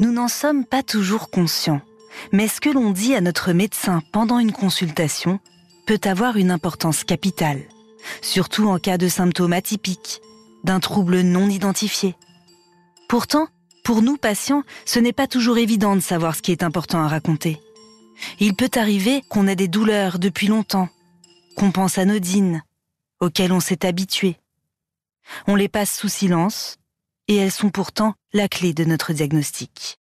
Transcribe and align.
Nous 0.00 0.12
n'en 0.12 0.28
sommes 0.28 0.64
pas 0.64 0.82
toujours 0.82 1.30
conscients, 1.30 1.80
mais 2.32 2.48
ce 2.48 2.60
que 2.60 2.70
l'on 2.70 2.90
dit 2.90 3.14
à 3.14 3.20
notre 3.20 3.52
médecin 3.52 4.02
pendant 4.12 4.38
une 4.38 4.52
consultation 4.52 5.40
peut 5.86 6.00
avoir 6.04 6.36
une 6.36 6.50
importance 6.50 7.04
capitale, 7.04 7.62
surtout 8.22 8.68
en 8.68 8.78
cas 8.78 8.98
de 8.98 9.08
symptômes 9.08 9.52
atypiques, 9.52 10.20
d'un 10.64 10.80
trouble 10.80 11.20
non 11.22 11.48
identifié. 11.48 12.14
Pourtant, 13.08 13.48
pour 13.84 14.02
nous 14.02 14.16
patients, 14.16 14.62
ce 14.84 14.98
n'est 14.98 15.12
pas 15.12 15.26
toujours 15.26 15.58
évident 15.58 15.96
de 15.96 16.00
savoir 16.00 16.36
ce 16.36 16.42
qui 16.42 16.52
est 16.52 16.62
important 16.62 17.02
à 17.02 17.08
raconter. 17.08 17.60
Il 18.38 18.54
peut 18.54 18.70
arriver 18.74 19.22
qu'on 19.30 19.46
ait 19.46 19.56
des 19.56 19.68
douleurs 19.68 20.18
depuis 20.18 20.48
longtemps, 20.48 20.88
qu'on 21.56 21.70
pense 21.70 21.98
anodines, 21.98 22.62
auxquelles 23.20 23.52
on 23.52 23.60
s'est 23.60 23.86
habitué. 23.86 24.36
On 25.46 25.54
les 25.54 25.68
passe 25.68 25.96
sous 25.96 26.08
silence, 26.08 26.76
et 27.28 27.36
elles 27.36 27.52
sont 27.52 27.70
pourtant 27.70 28.14
la 28.32 28.48
clé 28.48 28.72
de 28.72 28.84
notre 28.84 29.12
diagnostic. 29.12 29.98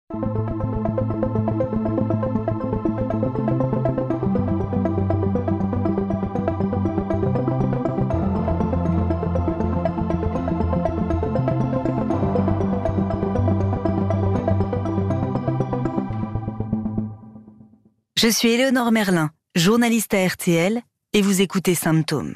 Je 18.23 18.29
suis 18.29 18.51
Éléonore 18.51 18.93
Merlin, 18.93 19.31
journaliste 19.53 20.13
à 20.13 20.25
RTL, 20.25 20.81
et 21.11 21.21
vous 21.21 21.41
écoutez 21.41 21.75
Symptômes. 21.75 22.35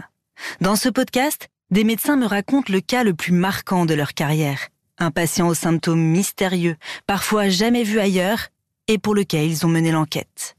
Dans 0.59 0.75
ce 0.75 0.89
podcast, 0.89 1.47
des 1.71 1.85
médecins 1.85 2.17
me 2.17 2.25
racontent 2.25 2.73
le 2.73 2.81
cas 2.81 3.05
le 3.05 3.13
plus 3.13 3.31
marquant 3.31 3.85
de 3.85 3.93
leur 3.93 4.13
carrière. 4.13 4.67
Un 4.99 5.11
patient 5.11 5.47
aux 5.47 5.53
symptômes 5.53 6.01
mystérieux, 6.01 6.75
parfois 7.05 7.49
jamais 7.49 7.83
vu 7.83 7.99
ailleurs, 7.99 8.47
et 8.87 8.97
pour 8.97 9.13
lequel 9.13 9.49
ils 9.49 9.65
ont 9.65 9.69
mené 9.69 9.91
l'enquête. 9.91 10.55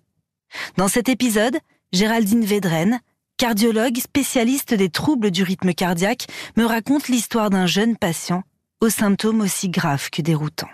Dans 0.77 0.89
cet 0.89 1.09
épisode, 1.09 1.59
Géraldine 1.93 2.45
Védren, 2.45 3.01
cardiologue 3.37 3.99
spécialiste 3.99 4.75
des 4.75 4.91
troubles 4.91 5.31
du 5.31 5.43
rythme 5.43 5.73
cardiaque, 5.73 6.27
me 6.57 6.65
raconte 6.65 7.09
l'histoire 7.09 7.51
d'un 7.51 7.67
jeune 7.67 7.97
patient 7.97 8.43
aux 8.81 8.91
symptômes 8.91 9.41
aussi 9.41 9.69
graves 9.69 10.11
que 10.11 10.23
déroutants. 10.23 10.69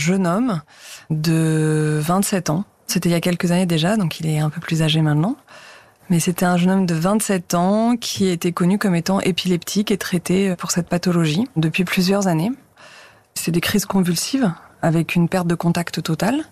Jeune 0.00 0.26
homme 0.26 0.60
de 1.10 2.00
27 2.02 2.50
ans. 2.50 2.64
C'était 2.86 3.08
il 3.08 3.12
y 3.12 3.14
a 3.14 3.20
quelques 3.20 3.52
années 3.52 3.66
déjà, 3.66 3.96
donc 3.96 4.18
il 4.18 4.26
est 4.26 4.40
un 4.40 4.50
peu 4.50 4.60
plus 4.60 4.82
âgé 4.82 5.00
maintenant. 5.00 5.36
Mais 6.08 6.18
c'était 6.18 6.44
un 6.44 6.56
jeune 6.56 6.70
homme 6.70 6.86
de 6.86 6.94
27 6.94 7.54
ans 7.54 7.96
qui 7.96 8.26
était 8.28 8.50
connu 8.50 8.78
comme 8.78 8.96
étant 8.96 9.20
épileptique 9.20 9.92
et 9.92 9.98
traité 9.98 10.56
pour 10.56 10.72
cette 10.72 10.88
pathologie 10.88 11.46
depuis 11.54 11.84
plusieurs 11.84 12.26
années. 12.26 12.50
C'est 13.34 13.52
des 13.52 13.60
crises 13.60 13.86
convulsives 13.86 14.52
avec 14.82 15.14
une 15.14 15.28
perte 15.28 15.46
de 15.46 15.54
contact 15.54 16.02
totale. 16.02 16.44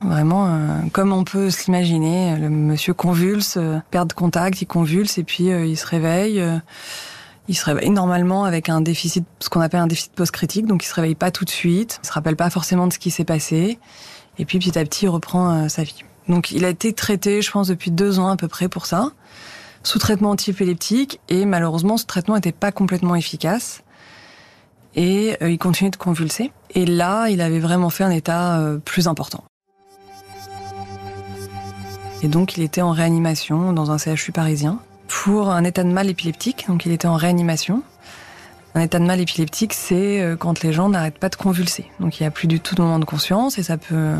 Vraiment, 0.00 0.46
euh, 0.46 0.80
comme 0.92 1.12
on 1.12 1.24
peut 1.24 1.50
s'imaginer, 1.50 2.36
le 2.36 2.50
monsieur 2.50 2.92
convulse, 2.92 3.56
euh, 3.56 3.78
perd 3.90 4.08
de 4.08 4.12
contact, 4.12 4.60
il 4.60 4.66
convulse 4.66 5.18
et 5.18 5.24
puis 5.24 5.50
euh, 5.50 5.64
il 5.64 5.76
se 5.76 5.86
réveille. 5.86 6.42
Il 7.46 7.56
se 7.56 7.64
réveille 7.66 7.90
normalement 7.90 8.44
avec 8.44 8.68
un 8.68 8.80
déficit, 8.80 9.24
ce 9.38 9.50
qu'on 9.50 9.60
appelle 9.60 9.80
un 9.80 9.86
déficit 9.86 10.12
post-critique, 10.12 10.66
donc 10.66 10.82
il 10.84 10.88
se 10.88 10.94
réveille 10.94 11.14
pas 11.14 11.30
tout 11.30 11.44
de 11.44 11.50
suite, 11.50 12.00
il 12.02 12.06
se 12.06 12.12
rappelle 12.12 12.36
pas 12.36 12.48
forcément 12.48 12.86
de 12.86 12.92
ce 12.92 12.98
qui 12.98 13.10
s'est 13.10 13.24
passé, 13.24 13.78
et 14.38 14.44
puis 14.46 14.58
petit 14.58 14.78
à 14.78 14.84
petit 14.84 15.04
il 15.04 15.08
reprend 15.08 15.52
euh, 15.52 15.68
sa 15.68 15.82
vie. 15.82 16.04
Donc 16.26 16.52
il 16.52 16.64
a 16.64 16.70
été 16.70 16.94
traité, 16.94 17.42
je 17.42 17.50
pense, 17.50 17.68
depuis 17.68 17.90
deux 17.90 18.18
ans 18.18 18.28
à 18.28 18.36
peu 18.36 18.48
près 18.48 18.68
pour 18.68 18.86
ça, 18.86 19.10
sous 19.82 19.98
traitement 19.98 20.30
antiépileptique, 20.30 21.20
et 21.28 21.44
malheureusement 21.44 21.98
ce 21.98 22.06
traitement 22.06 22.34
n'était 22.34 22.52
pas 22.52 22.72
complètement 22.72 23.14
efficace, 23.14 23.82
et 24.96 25.36
euh, 25.42 25.50
il 25.50 25.58
continuait 25.58 25.90
de 25.90 25.96
convulser. 25.96 26.50
Et 26.70 26.86
là, 26.86 27.28
il 27.28 27.40
avait 27.40 27.58
vraiment 27.58 27.90
fait 27.90 28.04
un 28.04 28.10
état 28.10 28.58
euh, 28.58 28.78
plus 28.78 29.06
important. 29.06 29.44
Et 32.22 32.28
donc 32.28 32.56
il 32.56 32.62
était 32.62 32.80
en 32.80 32.92
réanimation 32.92 33.74
dans 33.74 33.90
un 33.90 33.98
CHU 33.98 34.32
parisien 34.32 34.78
pour 35.08 35.50
un 35.50 35.64
état 35.64 35.84
de 35.84 35.90
mal 35.90 36.08
épileptique, 36.08 36.66
donc 36.68 36.86
il 36.86 36.92
était 36.92 37.08
en 37.08 37.16
réanimation. 37.16 37.82
Un 38.74 38.80
état 38.80 38.98
de 38.98 39.04
mal 39.04 39.20
épileptique, 39.20 39.72
c'est 39.72 40.20
euh, 40.20 40.36
quand 40.36 40.62
les 40.62 40.72
gens 40.72 40.88
n'arrêtent 40.88 41.18
pas 41.18 41.28
de 41.28 41.36
convulser. 41.36 41.86
Donc 42.00 42.18
il 42.18 42.22
n'y 42.22 42.26
a 42.26 42.30
plus 42.30 42.48
du 42.48 42.60
tout 42.60 42.74
de 42.74 42.82
moment 42.82 42.98
de 42.98 43.04
conscience 43.04 43.58
et 43.58 43.62
ça 43.62 43.76
peut 43.76 44.14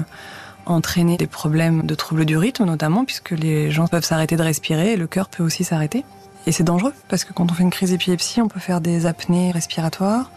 entraîner 0.66 1.16
des 1.16 1.26
problèmes 1.26 1.82
de 1.82 1.94
troubles 1.94 2.24
du 2.24 2.36
rythme 2.36 2.64
notamment, 2.64 3.04
puisque 3.04 3.32
les 3.32 3.70
gens 3.70 3.88
peuvent 3.88 4.04
s'arrêter 4.04 4.36
de 4.36 4.42
respirer 4.42 4.92
et 4.92 4.96
le 4.96 5.06
cœur 5.06 5.28
peut 5.28 5.42
aussi 5.42 5.64
s'arrêter. 5.64 6.04
Et 6.46 6.52
c'est 6.52 6.64
dangereux, 6.64 6.92
parce 7.08 7.24
que 7.24 7.32
quand 7.32 7.50
on 7.50 7.54
fait 7.54 7.62
une 7.62 7.70
crise 7.70 7.90
d'épilepsie, 7.90 8.40
on 8.40 8.48
peut 8.48 8.60
faire 8.60 8.80
des 8.80 9.06
apnées 9.06 9.50
respiratoires. 9.50 10.30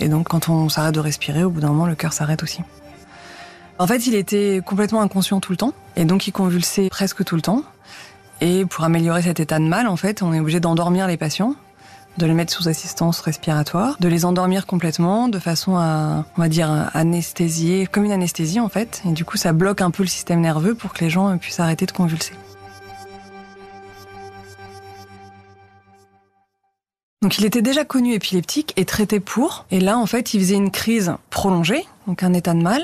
Et 0.00 0.08
donc 0.08 0.28
quand 0.28 0.48
on 0.48 0.68
s'arrête 0.68 0.94
de 0.94 1.00
respirer, 1.00 1.44
au 1.44 1.50
bout 1.50 1.60
d'un 1.60 1.68
moment, 1.68 1.86
le 1.86 1.94
cœur 1.94 2.12
s'arrête 2.12 2.42
aussi. 2.42 2.60
En 3.78 3.86
fait, 3.86 4.06
il 4.06 4.14
était 4.14 4.60
complètement 4.64 5.00
inconscient 5.00 5.40
tout 5.40 5.52
le 5.52 5.56
temps, 5.56 5.72
et 5.96 6.04
donc 6.04 6.26
il 6.26 6.32
convulsait 6.32 6.88
presque 6.88 7.24
tout 7.24 7.36
le 7.36 7.42
temps. 7.42 7.62
Et 8.44 8.66
pour 8.66 8.82
améliorer 8.82 9.22
cet 9.22 9.38
état 9.38 9.60
de 9.60 9.64
mal, 9.64 9.86
en 9.86 9.94
fait, 9.94 10.20
on 10.20 10.32
est 10.32 10.40
obligé 10.40 10.58
d'endormir 10.58 11.06
les 11.06 11.16
patients, 11.16 11.54
de 12.18 12.26
les 12.26 12.34
mettre 12.34 12.52
sous 12.52 12.68
assistance 12.68 13.20
respiratoire, 13.20 13.96
de 14.00 14.08
les 14.08 14.24
endormir 14.24 14.66
complètement 14.66 15.28
de 15.28 15.38
façon 15.38 15.76
à, 15.76 16.24
on 16.36 16.40
va 16.40 16.48
dire, 16.48 16.90
anesthésier, 16.92 17.86
comme 17.86 18.04
une 18.04 18.10
anesthésie 18.10 18.58
en 18.58 18.68
fait. 18.68 19.00
Et 19.08 19.12
du 19.12 19.24
coup, 19.24 19.36
ça 19.36 19.52
bloque 19.52 19.80
un 19.80 19.92
peu 19.92 20.02
le 20.02 20.08
système 20.08 20.40
nerveux 20.40 20.74
pour 20.74 20.92
que 20.92 21.04
les 21.04 21.08
gens 21.08 21.38
puissent 21.38 21.60
arrêter 21.60 21.86
de 21.86 21.92
convulser. 21.92 22.32
Donc 27.22 27.38
il 27.38 27.44
était 27.44 27.62
déjà 27.62 27.84
connu 27.84 28.12
épileptique 28.12 28.72
et 28.76 28.84
traité 28.84 29.20
pour. 29.20 29.66
Et 29.70 29.78
là, 29.78 29.98
en 29.98 30.06
fait, 30.06 30.34
il 30.34 30.40
faisait 30.40 30.56
une 30.56 30.72
crise 30.72 31.14
prolongée, 31.30 31.86
donc 32.08 32.24
un 32.24 32.32
état 32.32 32.54
de 32.54 32.62
mal. 32.62 32.82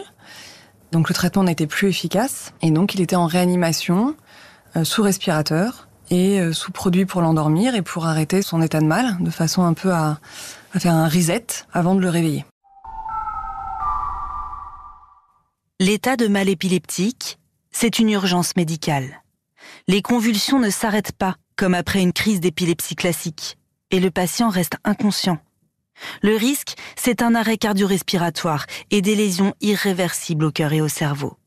Donc 0.92 1.08
le 1.08 1.14
traitement 1.16 1.42
n'était 1.42 1.66
plus 1.66 1.88
efficace. 1.88 2.52
Et 2.62 2.70
donc 2.70 2.94
il 2.94 3.00
était 3.00 3.16
en 3.16 3.26
réanimation 3.26 4.14
sous 4.84 5.02
respirateur 5.02 5.88
et 6.10 6.40
euh, 6.40 6.52
sous 6.52 6.72
produit 6.72 7.06
pour 7.06 7.20
l'endormir 7.20 7.74
et 7.74 7.82
pour 7.82 8.06
arrêter 8.06 8.42
son 8.42 8.62
état 8.62 8.80
de 8.80 8.86
mal, 8.86 9.16
de 9.20 9.30
façon 9.30 9.62
un 9.62 9.74
peu 9.74 9.92
à, 9.92 10.18
à 10.72 10.80
faire 10.80 10.94
un 10.94 11.08
reset 11.08 11.46
avant 11.72 11.94
de 11.94 12.00
le 12.00 12.08
réveiller. 12.08 12.44
L'état 15.80 16.16
de 16.16 16.26
mal 16.26 16.48
épileptique, 16.48 17.38
c'est 17.70 17.98
une 17.98 18.10
urgence 18.10 18.56
médicale. 18.56 19.22
Les 19.86 20.02
convulsions 20.02 20.58
ne 20.58 20.70
s'arrêtent 20.70 21.12
pas 21.12 21.36
comme 21.56 21.74
après 21.74 22.02
une 22.02 22.12
crise 22.12 22.40
d'épilepsie 22.40 22.96
classique, 22.96 23.58
et 23.90 24.00
le 24.00 24.10
patient 24.10 24.48
reste 24.48 24.76
inconscient. 24.84 25.38
Le 26.22 26.36
risque, 26.36 26.76
c'est 26.96 27.22
un 27.22 27.34
arrêt 27.34 27.58
cardio-respiratoire 27.58 28.66
et 28.90 29.02
des 29.02 29.14
lésions 29.14 29.54
irréversibles 29.60 30.44
au 30.44 30.52
cœur 30.52 30.72
et 30.72 30.80
au 30.80 30.88
cerveau. 30.88 31.37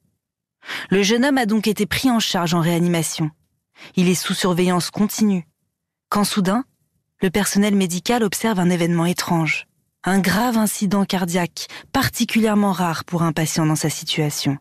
Le 0.90 1.04
jeune 1.04 1.26
homme 1.26 1.38
a 1.38 1.46
donc 1.46 1.68
été 1.68 1.86
pris 1.86 2.10
en 2.10 2.20
charge 2.20 2.54
en 2.54 2.62
réanimation. 2.62 3.32
Il 3.96 4.10
est 4.10 4.16
sous 4.16 4.34
surveillance 4.34 4.92
continue. 4.92 5.48
Quand 6.10 6.24
soudain, 6.24 6.66
le 7.22 7.30
personnel 7.30 7.76
médical 7.76 8.24
observe 8.24 8.60
un 8.60 8.70
événement 8.70 9.06
étrange. 9.06 9.68
Un 10.04 10.20
grave 10.20 10.58
incident 10.58 11.06
cardiaque, 11.06 11.68
particulièrement 11.92 12.72
rare 12.72 13.04
pour 13.04 13.22
un 13.24 13.32
patient 13.32 13.66
dans 13.66 13.76
sa 13.76 13.90
situation. 13.90 14.58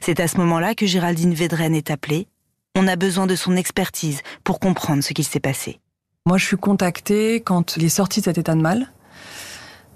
C'est 0.00 0.20
à 0.20 0.28
ce 0.28 0.36
moment-là 0.38 0.74
que 0.74 0.86
Géraldine 0.86 1.34
Védren 1.34 1.74
est 1.74 1.90
appelée. 1.90 2.28
On 2.76 2.86
a 2.86 2.96
besoin 2.96 3.26
de 3.26 3.36
son 3.36 3.56
expertise 3.56 4.22
pour 4.42 4.60
comprendre 4.60 5.02
ce 5.02 5.12
qui 5.12 5.24
s'est 5.24 5.40
passé. 5.40 5.80
Moi, 6.26 6.38
je 6.38 6.46
suis 6.46 6.56
contactée 6.56 7.42
quand 7.42 7.76
il 7.76 7.84
est 7.84 7.88
sorti 7.88 8.20
de 8.20 8.24
cet 8.24 8.38
état 8.38 8.54
de 8.54 8.60
mal. 8.60 8.92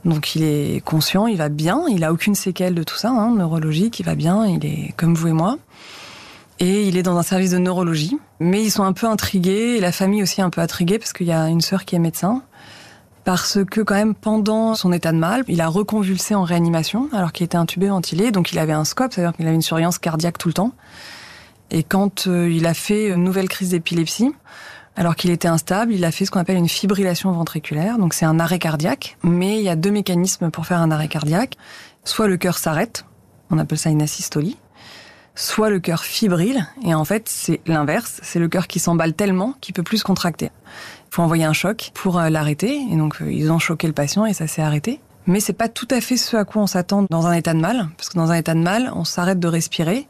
Donc 0.08 0.34
il 0.34 0.42
est 0.42 0.82
conscient, 0.84 1.26
il 1.26 1.36
va 1.36 1.50
bien, 1.50 1.84
il 1.90 2.02
a 2.02 2.12
aucune 2.14 2.34
séquelle 2.34 2.74
de 2.74 2.82
tout 2.82 2.96
ça, 2.96 3.10
hein, 3.10 3.34
neurologique, 3.34 4.00
il 4.00 4.06
va 4.06 4.14
bien, 4.14 4.46
il 4.46 4.64
est 4.64 4.94
comme 4.96 5.14
vous 5.14 5.28
et 5.28 5.32
moi. 5.32 5.58
Et 6.60 6.88
il 6.88 6.96
est 6.96 7.02
dans 7.02 7.18
un 7.18 7.22
service 7.22 7.50
de 7.50 7.58
neurologie. 7.58 8.16
Mais 8.40 8.62
ils 8.62 8.70
sont 8.70 8.84
un 8.84 8.94
peu 8.94 9.06
intrigués, 9.06 9.76
et 9.76 9.80
la 9.80 9.92
famille 9.92 10.22
aussi 10.22 10.40
un 10.40 10.48
peu 10.48 10.62
intriguée, 10.62 10.98
parce 10.98 11.12
qu'il 11.12 11.26
y 11.26 11.32
a 11.32 11.48
une 11.48 11.60
sœur 11.60 11.84
qui 11.84 11.94
est 11.94 11.98
médecin. 11.98 12.42
Parce 13.24 13.58
que 13.70 13.82
quand 13.82 13.96
même, 13.96 14.14
pendant 14.14 14.74
son 14.74 14.92
état 14.92 15.12
de 15.12 15.18
mal, 15.18 15.44
il 15.46 15.60
a 15.60 15.68
reconvulsé 15.68 16.34
en 16.34 16.42
réanimation, 16.42 17.10
alors 17.12 17.32
qu'il 17.32 17.44
était 17.44 17.58
intubé, 17.58 17.88
ventilé. 17.88 18.30
Donc 18.30 18.50
il 18.50 18.58
avait 18.58 18.72
un 18.72 18.86
scope, 18.86 19.12
c'est-à-dire 19.12 19.36
qu'il 19.36 19.46
avait 19.46 19.54
une 19.54 19.62
surveillance 19.62 19.98
cardiaque 19.98 20.38
tout 20.38 20.48
le 20.48 20.54
temps. 20.54 20.72
Et 21.70 21.82
quand 21.82 22.26
euh, 22.28 22.50
il 22.50 22.64
a 22.64 22.72
fait 22.72 23.08
une 23.08 23.24
nouvelle 23.24 23.48
crise 23.48 23.70
d'épilepsie, 23.70 24.32
alors 24.98 25.14
qu'il 25.14 25.30
était 25.30 25.46
instable, 25.46 25.92
il 25.92 26.04
a 26.04 26.10
fait 26.10 26.24
ce 26.24 26.32
qu'on 26.32 26.40
appelle 26.40 26.56
une 26.56 26.68
fibrillation 26.68 27.30
ventriculaire. 27.30 27.98
Donc 27.98 28.14
c'est 28.14 28.24
un 28.24 28.40
arrêt 28.40 28.58
cardiaque, 28.58 29.16
mais 29.22 29.58
il 29.58 29.62
y 29.62 29.68
a 29.68 29.76
deux 29.76 29.92
mécanismes 29.92 30.50
pour 30.50 30.66
faire 30.66 30.80
un 30.80 30.90
arrêt 30.90 31.06
cardiaque. 31.06 31.56
Soit 32.02 32.26
le 32.26 32.36
cœur 32.36 32.58
s'arrête, 32.58 33.04
on 33.48 33.58
appelle 33.58 33.78
ça 33.78 33.90
une 33.90 34.02
asystolie, 34.02 34.56
soit 35.36 35.70
le 35.70 35.78
cœur 35.78 36.02
fibrile, 36.02 36.66
et 36.84 36.94
en 36.94 37.04
fait 37.04 37.28
c'est 37.28 37.60
l'inverse, 37.66 38.20
c'est 38.24 38.40
le 38.40 38.48
cœur 38.48 38.66
qui 38.66 38.80
s'emballe 38.80 39.14
tellement 39.14 39.54
qu'il 39.60 39.72
peut 39.72 39.84
plus 39.84 39.98
se 39.98 40.04
contracter. 40.04 40.46
Il 40.46 41.14
faut 41.14 41.22
envoyer 41.22 41.44
un 41.44 41.52
choc 41.52 41.92
pour 41.94 42.18
euh, 42.18 42.28
l'arrêter, 42.28 42.80
et 42.90 42.96
donc 42.96 43.22
euh, 43.22 43.30
ils 43.30 43.52
ont 43.52 43.60
choqué 43.60 43.86
le 43.86 43.92
patient 43.92 44.26
et 44.26 44.32
ça 44.32 44.48
s'est 44.48 44.62
arrêté. 44.62 45.00
Mais 45.26 45.38
c'est 45.38 45.52
pas 45.52 45.68
tout 45.68 45.88
à 45.92 46.00
fait 46.00 46.16
ce 46.16 46.36
à 46.36 46.44
quoi 46.44 46.62
on 46.62 46.66
s'attend 46.66 47.06
dans 47.08 47.28
un 47.28 47.34
état 47.34 47.54
de 47.54 47.60
mal, 47.60 47.88
parce 47.96 48.08
que 48.08 48.18
dans 48.18 48.32
un 48.32 48.36
état 48.36 48.54
de 48.54 48.62
mal, 48.62 48.90
on 48.96 49.04
s'arrête 49.04 49.38
de 49.38 49.46
respirer 49.46 50.08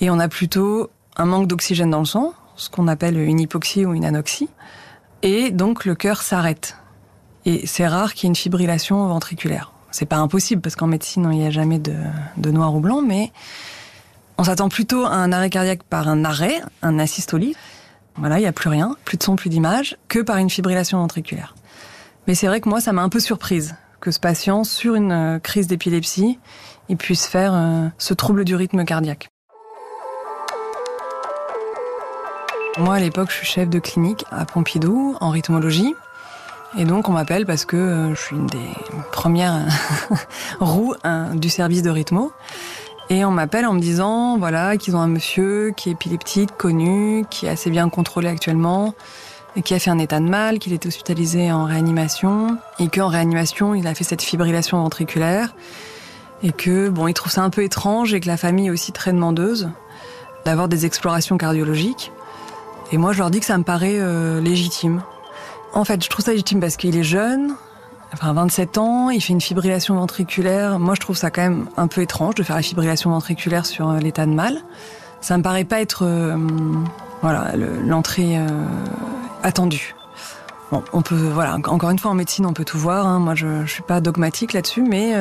et 0.00 0.10
on 0.10 0.18
a 0.18 0.26
plutôt 0.26 0.90
un 1.16 1.26
manque 1.26 1.46
d'oxygène 1.46 1.90
dans 1.90 2.00
le 2.00 2.06
sang, 2.06 2.34
ce 2.56 2.70
qu'on 2.70 2.88
appelle 2.88 3.18
une 3.18 3.40
hypoxie 3.40 3.84
ou 3.84 3.94
une 3.94 4.04
anoxie, 4.04 4.48
et 5.22 5.50
donc 5.50 5.84
le 5.84 5.94
cœur 5.94 6.22
s'arrête. 6.22 6.76
Et 7.44 7.66
c'est 7.66 7.86
rare 7.86 8.14
qu'il 8.14 8.24
y 8.24 8.26
ait 8.26 8.30
une 8.30 8.36
fibrillation 8.36 9.06
ventriculaire. 9.06 9.72
C'est 9.90 10.06
pas 10.06 10.16
impossible 10.16 10.60
parce 10.60 10.76
qu'en 10.76 10.88
médecine 10.88 11.28
il 11.32 11.38
n'y 11.38 11.46
a 11.46 11.50
jamais 11.50 11.78
de, 11.78 12.50
noir 12.50 12.74
ou 12.74 12.80
blanc, 12.80 13.02
mais 13.02 13.32
on 14.38 14.44
s'attend 14.44 14.68
plutôt 14.68 15.04
à 15.04 15.14
un 15.14 15.32
arrêt 15.32 15.50
cardiaque 15.50 15.82
par 15.84 16.08
un 16.08 16.24
arrêt, 16.24 16.60
un 16.82 16.98
asystolie. 16.98 17.54
Voilà, 18.16 18.38
il 18.38 18.42
n'y 18.42 18.48
a 18.48 18.52
plus 18.52 18.68
rien, 18.68 18.96
plus 19.04 19.16
de 19.16 19.22
son, 19.22 19.36
plus 19.36 19.50
d'image, 19.50 19.96
que 20.08 20.18
par 20.18 20.38
une 20.38 20.50
fibrillation 20.50 20.98
ventriculaire. 20.98 21.54
Mais 22.26 22.34
c'est 22.34 22.46
vrai 22.46 22.60
que 22.60 22.68
moi, 22.68 22.80
ça 22.80 22.92
m'a 22.92 23.02
un 23.02 23.08
peu 23.08 23.20
surprise 23.20 23.74
que 24.00 24.10
ce 24.10 24.20
patient, 24.20 24.64
sur 24.64 24.94
une 24.94 25.12
euh, 25.12 25.38
crise 25.38 25.66
d'épilepsie, 25.66 26.38
il 26.88 26.96
puisse 26.96 27.26
faire 27.26 27.54
euh, 27.54 27.88
ce 27.98 28.14
trouble 28.14 28.44
du 28.44 28.54
rythme 28.54 28.84
cardiaque. 28.84 29.28
Moi, 32.78 32.96
à 32.96 33.00
l'époque, 33.00 33.30
je 33.30 33.36
suis 33.36 33.46
chef 33.46 33.70
de 33.70 33.78
clinique 33.78 34.26
à 34.30 34.44
Pompidou, 34.44 35.16
en 35.20 35.30
rythmologie. 35.30 35.94
Et 36.76 36.84
donc, 36.84 37.08
on 37.08 37.12
m'appelle 37.12 37.46
parce 37.46 37.64
que 37.64 37.76
euh, 37.76 38.14
je 38.14 38.20
suis 38.20 38.36
une 38.36 38.48
des 38.48 38.68
premières 39.12 39.66
roues 40.60 40.94
hein, 41.02 41.34
du 41.34 41.48
service 41.48 41.80
de 41.80 41.88
rythmo. 41.88 42.32
Et 43.08 43.24
on 43.24 43.30
m'appelle 43.30 43.64
en 43.64 43.72
me 43.72 43.80
disant, 43.80 44.36
voilà, 44.36 44.76
qu'ils 44.76 44.94
ont 44.94 45.00
un 45.00 45.08
monsieur 45.08 45.72
qui 45.74 45.88
est 45.88 45.92
épileptique, 45.92 46.50
connu, 46.58 47.24
qui 47.30 47.46
est 47.46 47.48
assez 47.48 47.70
bien 47.70 47.88
contrôlé 47.88 48.28
actuellement, 48.28 48.94
et 49.54 49.62
qui 49.62 49.72
a 49.72 49.78
fait 49.78 49.90
un 49.90 49.98
état 49.98 50.20
de 50.20 50.28
mal, 50.28 50.58
qu'il 50.58 50.74
était 50.74 50.88
hospitalisé 50.88 51.50
en 51.50 51.64
réanimation, 51.64 52.58
et 52.78 52.88
qu'en 52.88 53.08
réanimation, 53.08 53.74
il 53.74 53.86
a 53.86 53.94
fait 53.94 54.04
cette 54.04 54.22
fibrillation 54.22 54.82
ventriculaire, 54.82 55.54
et 56.42 56.52
que, 56.52 56.90
bon, 56.90 57.08
il 57.08 57.14
trouve 57.14 57.32
ça 57.32 57.42
un 57.42 57.50
peu 57.50 57.62
étrange, 57.62 58.12
et 58.12 58.20
que 58.20 58.26
la 58.26 58.36
famille 58.36 58.66
est 58.66 58.70
aussi 58.70 58.92
très 58.92 59.12
demandeuse 59.12 59.70
d'avoir 60.44 60.68
des 60.68 60.84
explorations 60.84 61.38
cardiologiques. 61.38 62.12
Et 62.92 62.98
moi, 62.98 63.12
je 63.12 63.18
leur 63.18 63.30
dis 63.30 63.40
que 63.40 63.46
ça 63.46 63.58
me 63.58 63.64
paraît 63.64 63.98
euh, 63.98 64.40
légitime. 64.40 65.02
En 65.72 65.84
fait, 65.84 66.02
je 66.02 66.08
trouve 66.08 66.24
ça 66.24 66.30
légitime 66.32 66.60
parce 66.60 66.76
qu'il 66.76 66.96
est 66.96 67.02
jeune, 67.02 67.54
enfin 68.12 68.32
27 68.32 68.78
ans, 68.78 69.10
il 69.10 69.20
fait 69.20 69.32
une 69.32 69.40
fibrillation 69.40 69.94
ventriculaire. 69.94 70.78
Moi, 70.78 70.94
je 70.94 71.00
trouve 71.00 71.16
ça 71.16 71.30
quand 71.30 71.42
même 71.42 71.66
un 71.76 71.88
peu 71.88 72.02
étrange 72.02 72.34
de 72.36 72.42
faire 72.42 72.56
la 72.56 72.62
fibrillation 72.62 73.10
ventriculaire 73.10 73.66
sur 73.66 73.90
euh, 73.90 73.98
l'état 73.98 74.26
de 74.26 74.32
mal. 74.32 74.58
Ça 75.20 75.36
me 75.36 75.42
paraît 75.42 75.64
pas 75.64 75.80
être 75.80 76.04
euh, 76.04 76.36
voilà 77.22 77.52
l'entrée 77.84 78.38
euh, 78.38 78.46
attendue. 79.42 79.95
Bon, 80.72 80.82
on 80.92 81.00
peut 81.00 81.14
voilà 81.14 81.54
encore 81.54 81.90
une 81.90 81.98
fois 81.98 82.10
en 82.10 82.14
médecine 82.14 82.44
on 82.44 82.52
peut 82.52 82.64
tout 82.64 82.78
voir. 82.78 83.06
Hein. 83.06 83.20
Moi, 83.20 83.34
je, 83.34 83.64
je 83.64 83.70
suis 83.70 83.82
pas 83.82 84.00
dogmatique 84.00 84.52
là-dessus, 84.52 84.82
mais 84.82 85.14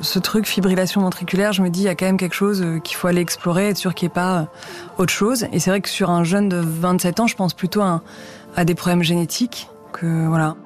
ce 0.00 0.18
truc 0.18 0.46
fibrillation 0.46 1.02
ventriculaire, 1.02 1.52
je 1.52 1.62
me 1.62 1.68
dis 1.68 1.80
il 1.80 1.84
y 1.84 1.88
a 1.88 1.94
quand 1.94 2.06
même 2.06 2.16
quelque 2.16 2.34
chose 2.34 2.64
qu'il 2.82 2.96
faut 2.96 3.06
aller 3.06 3.20
explorer, 3.20 3.68
être 3.68 3.76
sûr 3.76 3.94
qu'il 3.94 4.06
n'y 4.06 4.12
ait 4.12 4.14
pas 4.14 4.46
autre 4.96 5.12
chose. 5.12 5.46
Et 5.52 5.58
c'est 5.58 5.70
vrai 5.70 5.80
que 5.80 5.88
sur 5.88 6.10
un 6.10 6.24
jeune 6.24 6.48
de 6.48 6.56
27 6.56 7.20
ans, 7.20 7.26
je 7.26 7.36
pense 7.36 7.52
plutôt 7.52 7.82
à, 7.82 8.02
à 8.56 8.64
des 8.64 8.74
problèmes 8.74 9.02
génétiques 9.02 9.68
que 9.92 10.26
voilà. 10.26 10.56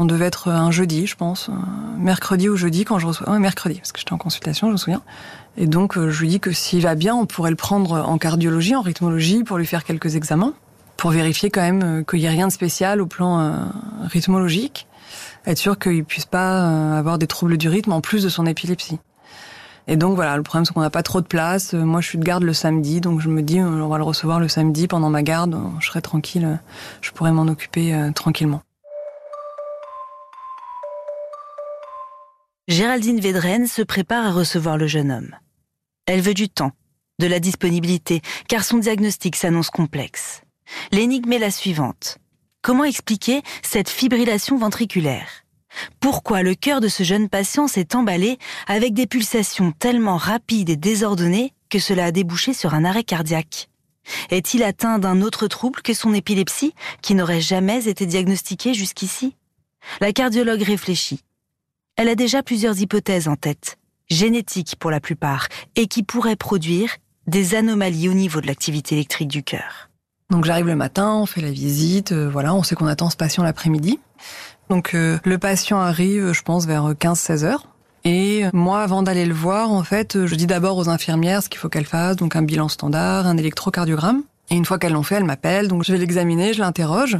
On 0.00 0.06
devait 0.06 0.24
être 0.24 0.48
un 0.48 0.70
jeudi, 0.70 1.06
je 1.06 1.14
pense, 1.14 1.50
mercredi 1.98 2.48
ou 2.48 2.56
jeudi 2.56 2.86
quand 2.86 2.98
je 2.98 3.06
reçois. 3.06 3.38
mercredi, 3.38 3.74
parce 3.74 3.92
que 3.92 3.98
j'étais 3.98 4.14
en 4.14 4.16
consultation, 4.16 4.68
je 4.68 4.72
me 4.72 4.78
souviens. 4.78 5.02
Et 5.58 5.66
donc, 5.66 5.98
euh, 5.98 6.08
je 6.08 6.20
lui 6.22 6.28
dis 6.28 6.40
que 6.40 6.52
s'il 6.52 6.80
va 6.80 6.94
bien, 6.94 7.14
on 7.14 7.26
pourrait 7.26 7.50
le 7.50 7.56
prendre 7.56 8.00
en 8.00 8.16
cardiologie, 8.16 8.74
en 8.74 8.80
rythmologie, 8.80 9.44
pour 9.44 9.58
lui 9.58 9.66
faire 9.66 9.84
quelques 9.84 10.16
examens, 10.16 10.54
pour 10.96 11.10
vérifier 11.10 11.50
quand 11.50 11.60
même 11.60 11.82
euh, 11.84 12.02
qu'il 12.02 12.20
n'y 12.20 12.24
ait 12.24 12.30
rien 12.30 12.46
de 12.46 12.52
spécial 12.52 13.02
au 13.02 13.04
plan 13.04 13.40
euh, 13.40 13.52
rythmologique, 14.04 14.86
être 15.44 15.58
sûr 15.58 15.78
qu'il 15.78 16.02
puisse 16.06 16.24
pas 16.24 16.96
avoir 16.96 17.18
des 17.18 17.26
troubles 17.26 17.58
du 17.58 17.68
rythme 17.68 17.92
en 17.92 18.00
plus 18.00 18.22
de 18.22 18.30
son 18.30 18.46
épilepsie. 18.46 18.98
Et 19.86 19.96
donc 19.96 20.14
voilà, 20.14 20.34
le 20.38 20.42
problème 20.42 20.64
c'est 20.64 20.72
qu'on 20.72 20.80
n'a 20.80 20.88
pas 20.88 21.02
trop 21.02 21.20
de 21.20 21.26
place. 21.26 21.74
Moi, 21.74 22.00
je 22.00 22.08
suis 22.08 22.16
de 22.16 22.24
garde 22.24 22.42
le 22.42 22.54
samedi, 22.54 23.02
donc 23.02 23.20
je 23.20 23.28
me 23.28 23.42
dis 23.42 23.60
on 23.60 23.88
va 23.88 23.98
le 23.98 24.04
recevoir 24.04 24.40
le 24.40 24.48
samedi 24.48 24.88
pendant 24.88 25.10
ma 25.10 25.22
garde. 25.22 25.58
Je 25.78 25.88
serai 25.88 26.00
tranquille, 26.00 26.58
je 27.02 27.10
pourrai 27.10 27.32
m'en 27.32 27.42
occuper 27.42 28.10
tranquillement. 28.14 28.62
Géraldine 32.70 33.18
Védrenne 33.18 33.66
se 33.66 33.82
prépare 33.82 34.24
à 34.24 34.30
recevoir 34.30 34.78
le 34.78 34.86
jeune 34.86 35.10
homme. 35.10 35.34
Elle 36.06 36.20
veut 36.20 36.34
du 36.34 36.48
temps, 36.48 36.70
de 37.18 37.26
la 37.26 37.40
disponibilité, 37.40 38.22
car 38.46 38.62
son 38.62 38.78
diagnostic 38.78 39.34
s'annonce 39.34 39.70
complexe. 39.70 40.42
L'énigme 40.92 41.32
est 41.32 41.40
la 41.40 41.50
suivante. 41.50 42.18
Comment 42.62 42.84
expliquer 42.84 43.42
cette 43.62 43.88
fibrillation 43.88 44.56
ventriculaire? 44.56 45.26
Pourquoi 45.98 46.44
le 46.44 46.54
cœur 46.54 46.80
de 46.80 46.86
ce 46.86 47.02
jeune 47.02 47.28
patient 47.28 47.66
s'est 47.66 47.96
emballé 47.96 48.38
avec 48.68 48.94
des 48.94 49.08
pulsations 49.08 49.72
tellement 49.72 50.16
rapides 50.16 50.70
et 50.70 50.76
désordonnées 50.76 51.52
que 51.70 51.80
cela 51.80 52.04
a 52.04 52.12
débouché 52.12 52.54
sur 52.54 52.72
un 52.72 52.84
arrêt 52.84 53.02
cardiaque? 53.02 53.68
Est-il 54.30 54.62
atteint 54.62 55.00
d'un 55.00 55.22
autre 55.22 55.48
trouble 55.48 55.82
que 55.82 55.92
son 55.92 56.14
épilepsie, 56.14 56.74
qui 57.02 57.16
n'aurait 57.16 57.40
jamais 57.40 57.88
été 57.88 58.06
diagnostiqué 58.06 58.74
jusqu'ici? 58.74 59.34
La 60.00 60.12
cardiologue 60.12 60.62
réfléchit 60.62 61.24
elle 62.00 62.08
a 62.08 62.14
déjà 62.14 62.42
plusieurs 62.42 62.80
hypothèses 62.80 63.28
en 63.28 63.36
tête, 63.36 63.76
génétiques 64.08 64.76
pour 64.78 64.90
la 64.90 65.00
plupart, 65.00 65.48
et 65.76 65.86
qui 65.86 66.02
pourraient 66.02 66.34
produire 66.34 66.88
des 67.26 67.54
anomalies 67.54 68.08
au 68.08 68.14
niveau 68.14 68.40
de 68.40 68.46
l'activité 68.46 68.94
électrique 68.94 69.28
du 69.28 69.42
cœur. 69.42 69.90
Donc 70.30 70.46
j'arrive 70.46 70.66
le 70.66 70.76
matin, 70.76 71.12
on 71.16 71.26
fait 71.26 71.42
la 71.42 71.50
visite, 71.50 72.12
euh, 72.12 72.26
voilà, 72.26 72.54
on 72.54 72.62
sait 72.62 72.74
qu'on 72.74 72.86
attend 72.86 73.10
ce 73.10 73.18
patient 73.18 73.42
l'après-midi. 73.42 73.98
Donc 74.70 74.94
euh, 74.94 75.18
le 75.24 75.36
patient 75.36 75.78
arrive, 75.78 76.32
je 76.32 76.40
pense, 76.40 76.64
vers 76.64 76.94
15-16 76.94 77.44
heures. 77.44 77.66
Et 78.04 78.44
moi, 78.54 78.80
avant 78.80 79.02
d'aller 79.02 79.26
le 79.26 79.34
voir, 79.34 79.70
en 79.70 79.84
fait, 79.84 80.24
je 80.24 80.34
dis 80.36 80.46
d'abord 80.46 80.78
aux 80.78 80.88
infirmières 80.88 81.42
ce 81.42 81.50
qu'il 81.50 81.58
faut 81.58 81.68
qu'elles 81.68 81.84
fassent, 81.84 82.16
donc 82.16 82.34
un 82.34 82.40
bilan 82.40 82.70
standard, 82.70 83.26
un 83.26 83.36
électrocardiogramme. 83.36 84.22
Et 84.48 84.54
une 84.54 84.64
fois 84.64 84.78
qu'elles 84.78 84.94
l'ont 84.94 85.02
fait, 85.02 85.16
elles 85.16 85.24
m'appellent, 85.24 85.68
donc 85.68 85.84
je 85.84 85.92
vais 85.92 85.98
l'examiner, 85.98 86.54
je 86.54 86.60
l'interroge. 86.60 87.18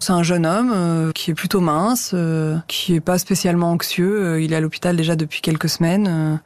C'est 0.00 0.12
un 0.12 0.22
jeune 0.22 0.46
homme 0.46 0.72
euh, 0.72 1.12
qui 1.12 1.32
est 1.32 1.34
plutôt 1.34 1.60
mince, 1.60 2.12
euh, 2.14 2.56
qui 2.68 2.94
est 2.94 3.00
pas 3.00 3.18
spécialement 3.18 3.72
anxieux. 3.72 4.22
Euh, 4.22 4.40
il 4.40 4.52
est 4.52 4.56
à 4.56 4.60
l'hôpital 4.60 4.96
déjà 4.96 5.16
depuis 5.16 5.40
quelques 5.40 5.68
semaines. 5.68 6.40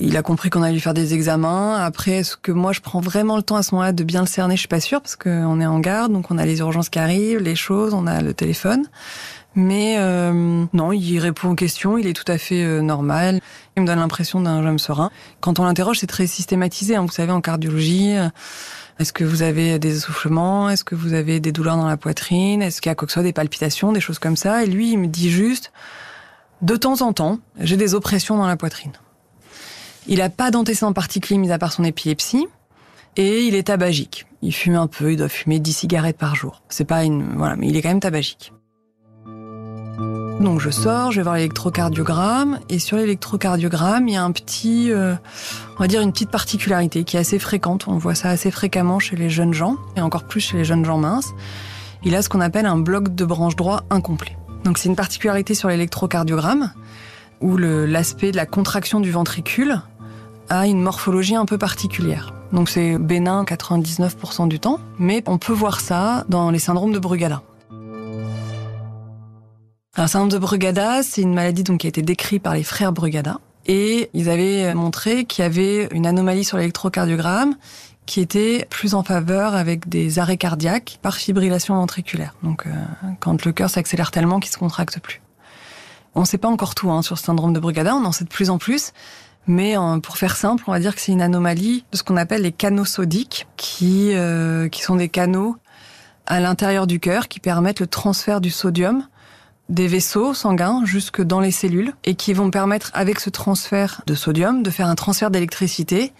Il 0.00 0.16
a 0.16 0.22
compris 0.22 0.50
qu'on 0.50 0.62
allait 0.62 0.72
lui 0.72 0.80
faire 0.80 0.94
des 0.94 1.14
examens. 1.14 1.76
Après, 1.76 2.12
est-ce 2.12 2.36
que 2.36 2.50
moi 2.50 2.72
je 2.72 2.80
prends 2.80 3.00
vraiment 3.00 3.36
le 3.36 3.44
temps 3.44 3.54
à 3.54 3.62
ce 3.62 3.74
moment-là 3.76 3.92
de 3.92 4.02
bien 4.02 4.22
le 4.22 4.26
cerner? 4.26 4.56
Je 4.56 4.60
suis 4.60 4.68
pas 4.68 4.80
sûre 4.80 5.00
parce 5.00 5.14
qu'on 5.14 5.60
est 5.60 5.66
en 5.66 5.78
garde, 5.78 6.12
donc 6.12 6.32
on 6.32 6.38
a 6.38 6.44
les 6.44 6.58
urgences 6.58 6.88
qui 6.88 6.98
arrivent, 6.98 7.38
les 7.38 7.54
choses, 7.54 7.94
on 7.94 8.08
a 8.08 8.20
le 8.20 8.34
téléphone. 8.34 8.86
Mais 9.54 9.96
non, 10.72 10.90
il 10.90 11.20
répond 11.20 11.50
aux 11.50 11.54
questions, 11.54 11.96
il 11.96 12.08
est 12.08 12.12
tout 12.12 12.30
à 12.30 12.38
fait 12.38 12.82
normal. 12.82 13.40
Il 13.76 13.82
me 13.82 13.86
donne 13.86 14.00
l'impression 14.00 14.40
d'un 14.40 14.64
jeune 14.64 14.80
serein. 14.80 15.12
Quand 15.40 15.60
on 15.60 15.64
l'interroge, 15.64 16.00
c'est 16.00 16.08
très 16.08 16.26
systématisé. 16.26 16.96
Hein, 16.96 17.02
vous 17.02 17.12
savez, 17.12 17.30
en 17.30 17.40
cardiologie, 17.40 18.16
est-ce 18.98 19.12
que 19.12 19.24
vous 19.24 19.42
avez 19.42 19.78
des 19.78 19.96
essoufflements? 19.96 20.70
Est-ce 20.70 20.84
que 20.84 20.94
vous 20.94 21.14
avez 21.14 21.40
des 21.40 21.52
douleurs 21.52 21.76
dans 21.76 21.88
la 21.88 21.96
poitrine? 21.96 22.62
Est-ce 22.62 22.80
qu'il 22.80 22.90
y 22.90 22.92
a 22.92 22.94
quoi 22.94 23.06
que 23.06 23.12
ce 23.12 23.14
soit, 23.14 23.22
des 23.22 23.32
palpitations, 23.32 23.92
des 23.92 24.00
choses 24.00 24.18
comme 24.18 24.36
ça? 24.36 24.64
Et 24.64 24.66
lui, 24.66 24.92
il 24.92 24.98
me 24.98 25.08
dit 25.08 25.30
juste, 25.30 25.72
de 26.62 26.76
temps 26.76 27.02
en 27.02 27.12
temps, 27.12 27.40
j'ai 27.58 27.76
des 27.76 27.94
oppressions 27.94 28.36
dans 28.36 28.46
la 28.46 28.56
poitrine. 28.56 28.92
Il 30.06 30.18
n'a 30.18 30.30
pas 30.30 30.50
d'antécédents 30.50 30.92
particuliers 30.92 31.38
mis 31.38 31.50
à 31.50 31.58
part 31.58 31.72
son 31.72 31.84
épilepsie. 31.84 32.46
Et 33.16 33.44
il 33.44 33.54
est 33.54 33.64
tabagique. 33.64 34.26
Il 34.42 34.52
fume 34.52 34.74
un 34.74 34.88
peu, 34.88 35.12
il 35.12 35.16
doit 35.16 35.28
fumer 35.28 35.60
10 35.60 35.72
cigarettes 35.72 36.18
par 36.18 36.34
jour. 36.34 36.62
C'est 36.68 36.84
pas 36.84 37.04
une, 37.04 37.36
voilà, 37.36 37.56
mais 37.56 37.68
il 37.68 37.76
est 37.76 37.82
quand 37.82 37.88
même 37.88 38.00
tabagique. 38.00 38.52
Donc 40.44 40.60
je 40.60 40.68
sors, 40.68 41.10
je 41.10 41.16
vais 41.16 41.22
voir 41.22 41.36
l'électrocardiogramme 41.36 42.58
et 42.68 42.78
sur 42.78 42.98
l'électrocardiogramme, 42.98 44.08
il 44.08 44.14
y 44.14 44.16
a 44.16 44.22
un 44.22 44.30
petit, 44.30 44.92
euh, 44.92 45.14
on 45.76 45.78
va 45.78 45.88
dire 45.88 46.02
une 46.02 46.12
petite 46.12 46.30
particularité 46.30 47.04
qui 47.04 47.16
est 47.16 47.20
assez 47.20 47.38
fréquente. 47.38 47.86
On 47.88 47.96
voit 47.96 48.14
ça 48.14 48.28
assez 48.28 48.50
fréquemment 48.50 48.98
chez 48.98 49.16
les 49.16 49.30
jeunes 49.30 49.54
gens 49.54 49.76
et 49.96 50.02
encore 50.02 50.24
plus 50.24 50.40
chez 50.40 50.58
les 50.58 50.64
jeunes 50.66 50.84
gens 50.84 50.98
minces. 50.98 51.32
Il 52.04 52.14
a 52.14 52.20
ce 52.20 52.28
qu'on 52.28 52.42
appelle 52.42 52.66
un 52.66 52.76
bloc 52.76 53.14
de 53.14 53.24
branche 53.24 53.56
droit 53.56 53.84
incomplet. 53.88 54.36
Donc 54.64 54.76
c'est 54.76 54.90
une 54.90 54.96
particularité 54.96 55.54
sur 55.54 55.70
l'électrocardiogramme 55.70 56.74
où 57.40 57.56
l'aspect 57.56 58.30
de 58.30 58.36
la 58.36 58.44
contraction 58.44 59.00
du 59.00 59.10
ventricule 59.10 59.80
a 60.50 60.66
une 60.66 60.82
morphologie 60.82 61.36
un 61.36 61.46
peu 61.46 61.56
particulière. 61.56 62.34
Donc 62.52 62.68
c'est 62.68 62.98
bénin 62.98 63.44
99% 63.44 64.48
du 64.48 64.60
temps, 64.60 64.78
mais 64.98 65.22
on 65.26 65.38
peut 65.38 65.54
voir 65.54 65.80
ça 65.80 66.26
dans 66.28 66.50
les 66.50 66.58
syndromes 66.58 66.92
de 66.92 66.98
Brugada. 66.98 67.42
Un 69.96 70.08
syndrome 70.08 70.30
de 70.30 70.38
Brugada, 70.38 71.04
c'est 71.04 71.22
une 71.22 71.34
maladie 71.34 71.62
donc 71.62 71.80
qui 71.80 71.86
a 71.86 71.88
été 71.88 72.02
décrite 72.02 72.42
par 72.42 72.54
les 72.54 72.64
frères 72.64 72.92
Brugada. 72.92 73.38
Et 73.66 74.10
ils 74.12 74.28
avaient 74.28 74.74
montré 74.74 75.24
qu'il 75.24 75.42
y 75.42 75.46
avait 75.46 75.88
une 75.92 76.04
anomalie 76.04 76.44
sur 76.44 76.58
l'électrocardiogramme 76.58 77.54
qui 78.04 78.20
était 78.20 78.66
plus 78.70 78.94
en 78.94 79.04
faveur 79.04 79.54
avec 79.54 79.88
des 79.88 80.18
arrêts 80.18 80.36
cardiaques 80.36 80.98
par 81.00 81.14
fibrillation 81.14 81.76
ventriculaire. 81.76 82.34
Donc 82.42 82.66
euh, 82.66 82.70
quand 83.20 83.44
le 83.44 83.52
cœur 83.52 83.70
s'accélère 83.70 84.10
tellement 84.10 84.40
qu'il 84.40 84.50
se 84.50 84.58
contracte 84.58 84.98
plus. 84.98 85.22
On 86.16 86.22
ne 86.22 86.26
sait 86.26 86.38
pas 86.38 86.48
encore 86.48 86.74
tout 86.74 86.90
hein, 86.90 87.02
sur 87.02 87.16
ce 87.16 87.24
syndrome 87.24 87.52
de 87.52 87.60
Brugada, 87.60 87.94
on 87.94 88.04
en 88.04 88.12
sait 88.12 88.24
de 88.24 88.28
plus 88.28 88.50
en 88.50 88.58
plus. 88.58 88.92
Mais 89.46 89.78
euh, 89.78 89.98
pour 90.00 90.18
faire 90.18 90.36
simple, 90.36 90.64
on 90.66 90.72
va 90.72 90.80
dire 90.80 90.94
que 90.94 91.00
c'est 91.00 91.12
une 91.12 91.22
anomalie 91.22 91.84
de 91.92 91.96
ce 91.96 92.02
qu'on 92.02 92.16
appelle 92.16 92.42
les 92.42 92.52
canaux 92.52 92.84
sodiques, 92.84 93.46
qui, 93.56 94.10
euh, 94.14 94.68
qui 94.68 94.82
sont 94.82 94.96
des 94.96 95.08
canaux 95.08 95.56
à 96.26 96.40
l'intérieur 96.40 96.86
du 96.88 96.98
cœur 96.98 97.28
qui 97.28 97.38
permettent 97.38 97.80
le 97.80 97.86
transfert 97.86 98.40
du 98.40 98.50
sodium 98.50 99.06
des 99.68 99.88
vaisseaux 99.88 100.34
sanguins 100.34 100.82
jusque 100.84 101.22
dans 101.22 101.40
les 101.40 101.50
cellules 101.50 101.94
et 102.04 102.14
qui 102.14 102.32
vont 102.32 102.50
permettre 102.50 102.90
avec 102.94 103.20
ce 103.20 103.30
transfert 103.30 104.02
de 104.06 104.14
sodium 104.14 104.62
de 104.62 104.70
faire 104.70 104.88
un 104.88 104.94
transfert 104.94 105.30
d'électricité 105.30 106.12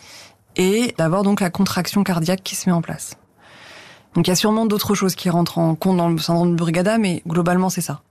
et 0.56 0.94
d'avoir 0.98 1.22
donc 1.22 1.40
la 1.40 1.50
contraction 1.50 2.04
cardiaque 2.04 2.42
qui 2.42 2.56
se 2.56 2.68
met 2.68 2.74
en 2.74 2.82
place. 2.82 3.16
Donc 4.14 4.26
il 4.26 4.30
y 4.30 4.32
a 4.32 4.36
sûrement 4.36 4.66
d'autres 4.66 4.94
choses 4.94 5.14
qui 5.14 5.28
rentrent 5.28 5.58
en 5.58 5.74
compte 5.74 5.96
dans 5.96 6.08
le 6.08 6.18
syndrome 6.18 6.52
de 6.52 6.56
Brugada, 6.56 6.98
mais 6.98 7.22
globalement 7.26 7.68
c'est 7.68 7.80
ça. 7.80 8.02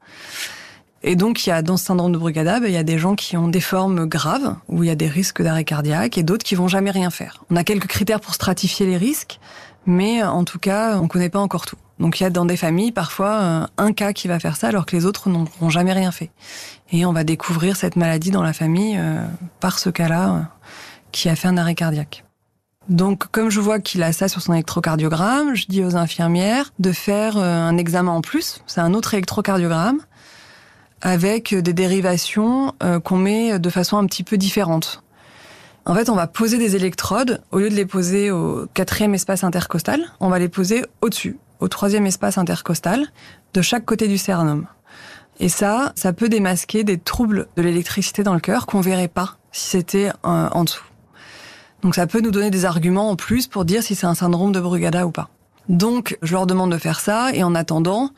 Et 1.01 1.15
donc 1.15 1.45
il 1.45 1.49
y 1.49 1.53
a 1.53 1.61
dans 1.61 1.77
ce 1.77 1.85
syndrome 1.85 2.11
de 2.11 2.17
Brugada, 2.17 2.59
ben, 2.59 2.67
il 2.67 2.73
y 2.73 2.77
a 2.77 2.83
des 2.83 2.99
gens 2.99 3.15
qui 3.15 3.35
ont 3.35 3.47
des 3.47 3.61
formes 3.61 4.05
graves 4.05 4.55
où 4.67 4.83
il 4.83 4.87
y 4.87 4.91
a 4.91 4.95
des 4.95 5.07
risques 5.07 5.41
d'arrêt 5.41 5.63
cardiaque 5.63 6.17
et 6.17 6.23
d'autres 6.23 6.43
qui 6.43 6.55
vont 6.55 6.67
jamais 6.67 6.91
rien 6.91 7.09
faire. 7.09 7.43
On 7.49 7.55
a 7.55 7.63
quelques 7.63 7.87
critères 7.87 8.19
pour 8.19 8.33
stratifier 8.33 8.85
les 8.85 8.97
risques, 8.97 9.39
mais 9.85 10.23
en 10.23 10.43
tout 10.43 10.59
cas 10.59 10.97
on 10.99 11.07
connaît 11.07 11.29
pas 11.29 11.39
encore 11.39 11.65
tout. 11.65 11.77
Donc 11.99 12.19
il 12.19 12.23
y 12.23 12.25
a 12.25 12.29
dans 12.29 12.45
des 12.45 12.57
familles 12.57 12.91
parfois 12.91 13.33
euh, 13.35 13.67
un 13.77 13.93
cas 13.93 14.13
qui 14.13 14.27
va 14.27 14.39
faire 14.39 14.55
ça 14.55 14.67
alors 14.67 14.85
que 14.85 14.95
les 14.95 15.05
autres 15.05 15.29
n'auront 15.29 15.69
jamais 15.69 15.93
rien 15.93 16.11
fait. 16.11 16.31
Et 16.91 17.05
on 17.05 17.13
va 17.13 17.23
découvrir 17.23 17.75
cette 17.75 17.95
maladie 17.95 18.31
dans 18.31 18.43
la 18.43 18.53
famille 18.53 18.97
euh, 18.97 19.23
par 19.59 19.79
ce 19.79 19.89
cas-là 19.89 20.29
euh, 20.29 20.39
qui 21.11 21.29
a 21.29 21.35
fait 21.35 21.47
un 21.47 21.57
arrêt 21.57 21.75
cardiaque. 21.75 22.25
Donc 22.89 23.27
comme 23.31 23.49
je 23.49 23.59
vois 23.59 23.79
qu'il 23.79 24.03
a 24.03 24.11
ça 24.11 24.27
sur 24.27 24.41
son 24.41 24.53
électrocardiogramme, 24.53 25.55
je 25.55 25.67
dis 25.67 25.83
aux 25.83 25.95
infirmières 25.95 26.73
de 26.79 26.91
faire 26.91 27.37
un 27.37 27.77
examen 27.77 28.11
en 28.11 28.21
plus, 28.21 28.61
c'est 28.67 28.81
un 28.81 28.93
autre 28.93 29.13
électrocardiogramme 29.13 29.99
avec 31.01 31.55
des 31.55 31.71
dérivations 31.73 32.73
qu'on 33.05 33.17
met 33.17 33.57
de 33.57 33.69
façon 33.69 33.97
un 33.97 34.05
petit 34.05 34.23
peu 34.23 34.37
différente. 34.37 35.01
En 35.85 35.95
fait, 35.95 36.09
on 36.09 36.15
va 36.15 36.27
poser 36.27 36.57
des 36.57 36.75
électrodes, 36.75 37.41
au 37.51 37.59
lieu 37.59 37.69
de 37.69 37.75
les 37.75 37.85
poser 37.85 38.31
au 38.31 38.67
quatrième 38.73 39.13
espace 39.13 39.45
intercostal, 39.45 40.01
on 40.19 40.29
va 40.29 40.39
les 40.39 40.49
poser 40.49 40.83
au-dessus, 41.01 41.37
au 41.63 41.69
troisième 41.69 42.05
espace 42.05 42.37
intercostal, 42.37 43.07
de 43.53 43.61
chaque 43.61 43.85
côté 43.85 44.09
du 44.09 44.17
sternum. 44.17 44.67
Et 45.39 45.47
ça, 45.47 45.93
ça 45.95 46.11
peut 46.11 46.27
démasquer 46.27 46.83
des 46.83 46.97
troubles 46.97 47.47
de 47.55 47.61
l'électricité 47.61 48.21
dans 48.23 48.33
le 48.33 48.41
cœur 48.41 48.65
qu'on 48.65 48.81
verrait 48.81 49.07
pas 49.07 49.37
si 49.53 49.69
c'était 49.69 50.09
euh, 50.09 50.49
en 50.51 50.63
dessous. 50.65 50.83
Donc 51.81 51.95
ça 51.95 52.05
peut 52.05 52.19
nous 52.19 52.31
donner 52.31 52.51
des 52.51 52.65
arguments 52.65 53.09
en 53.09 53.15
plus 53.15 53.47
pour 53.47 53.63
dire 53.63 53.81
si 53.81 53.95
c'est 53.95 54.05
un 54.05 54.13
syndrome 54.13 54.51
de 54.51 54.59
Brugada 54.59 55.07
ou 55.07 55.11
pas. 55.11 55.29
Donc 55.69 56.17
je 56.21 56.33
leur 56.33 56.47
demande 56.47 56.71
de 56.73 56.77
faire 56.77 56.99
ça 56.99 57.33
et 57.33 57.43
en 57.43 57.55
attendant, 57.55 58.09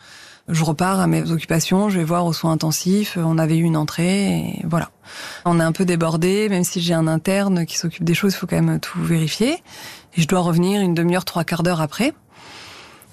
je 0.48 0.64
repars 0.64 1.00
à 1.00 1.06
mes 1.06 1.32
occupations, 1.32 1.90
je 1.90 2.00
vais 2.00 2.04
voir 2.04 2.25
aux 2.25 2.34
soins 2.34 2.52
intensifs, 2.52 3.16
on 3.22 3.38
avait 3.38 3.58
eu 3.58 3.64
une 3.64 3.78
entrée 3.78 4.40
et 4.40 4.66
voilà. 4.66 4.90
On 5.46 5.60
est 5.60 5.64
un 5.64 5.72
peu 5.72 5.86
débordé, 5.86 6.50
même 6.50 6.64
si 6.64 6.82
j'ai 6.82 6.96
un 6.96 7.06
interne 7.06 7.68
qui 7.68 7.78
s'occupe 7.78 8.04
des 8.04 8.16
choses, 8.16 8.34
il 8.34 8.38
faut 8.38 8.48
quand 8.48 8.60
même 8.60 8.80
tout 8.80 9.00
vérifier. 9.02 9.62
Et 10.16 10.22
je 10.22 10.28
dois 10.28 10.40
revenir 10.40 10.82
une 10.82 10.96
demi-heure, 10.96 11.25
trois 11.25 11.44
quarts 11.44 11.62
d'heure 11.62 11.82
après. 11.82 12.14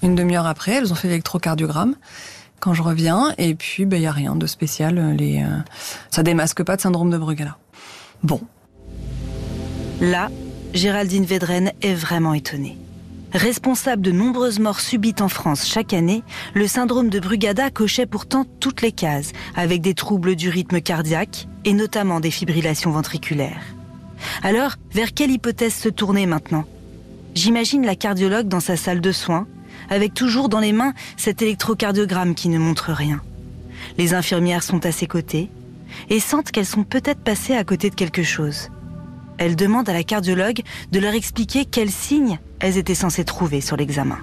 Une 0.03 0.15
demi-heure 0.15 0.47
après, 0.47 0.73
elles 0.73 0.93
ont 0.93 0.97
fait 0.97 1.09
l'électrocardiogramme 1.09 1.95
quand 2.63 2.75
je 2.75 2.83
reviens, 2.83 3.35
et 3.39 3.57
puis 3.57 3.83
il 3.83 3.87
ben, 3.87 4.01
y 4.01 4.07
a 4.07 4.13
rien 4.13 4.37
de 4.37 4.47
spécial. 4.47 4.97
Euh, 4.99 5.59
ça 6.11 6.23
démasque 6.23 6.63
pas 6.63 6.77
de 6.77 6.81
syndrome 6.81 7.11
de 7.11 7.19
Brugada. 7.19 7.57
Bon. 8.23 8.41
Là, 10.01 10.31
Géraldine 10.73 11.25
Vedren 11.25 11.73
est 11.83 11.95
vraiment 11.95 12.35
étonnée. 12.35 12.79
Responsable 13.33 14.03
de 14.03 14.13
nombreuses 14.13 14.61
morts 14.61 14.81
subites 14.81 15.23
en 15.23 15.29
France 15.29 15.67
chaque 15.67 15.93
année, 15.93 16.23
le 16.55 16.69
syndrome 16.69 17.09
de 17.09 17.19
Brugada 17.19 17.71
cochait 17.71 18.07
pourtant 18.07 18.45
toutes 18.61 18.83
les 18.83 18.93
cases, 18.93 19.33
avec 19.57 19.81
des 19.81 19.95
troubles 19.95 20.37
du 20.37 20.49
rythme 20.49 20.81
cardiaque 20.81 21.49
et 21.65 21.73
notamment 21.73 22.21
des 22.21 22.31
fibrillations 22.31 22.91
ventriculaires. 22.91 23.63
Alors, 24.43 24.77
vers 24.93 25.15
quelle 25.15 25.31
hypothèse 25.31 25.75
se 25.75 25.89
tourner 25.89 26.27
maintenant? 26.27 26.65
J'imagine 27.35 27.85
la 27.87 27.97
cardiologue 27.97 28.49
dans 28.49 28.61
sa 28.61 28.77
salle 28.77 29.01
de 29.01 29.13
soins, 29.13 29.47
avec 29.93 30.15
toujours 30.15 30.49
dans 30.49 30.61
les 30.61 30.73
mains 30.73 30.95
cet 31.17 31.43
électrocardiogramme 31.43 32.35
qui 32.35 32.49
ne 32.49 32.59
montre 32.59 32.93
rien. 32.93 33.21
Les 33.99 34.15
infirmières 34.15 34.63
sont 34.63 34.85
à 34.87 34.93
ses 34.93 35.07
côtés 35.07 35.51
et 36.09 36.21
sentent 36.21 36.51
qu'elles 36.51 36.67
sont 36.67 36.85
peut-être 36.85 37.21
passées 37.21 37.55
à 37.55 37.65
côté 37.65 37.91
de 37.91 37.95
quelque 37.95 38.23
chose. 38.23 38.71
Elles 39.39 39.57
demandent 39.57 39.89
à 39.89 39.93
la 39.93 40.05
cardiologue 40.05 40.63
de 40.93 40.99
leur 40.99 41.15
expliquer 41.15 41.65
quels 41.65 41.91
signes 41.91 42.39
elles 42.61 42.79
étaient 42.79 42.95
censées 42.95 43.25
trouver 43.25 43.61
sur 43.61 43.77
l'examen. 43.77 44.19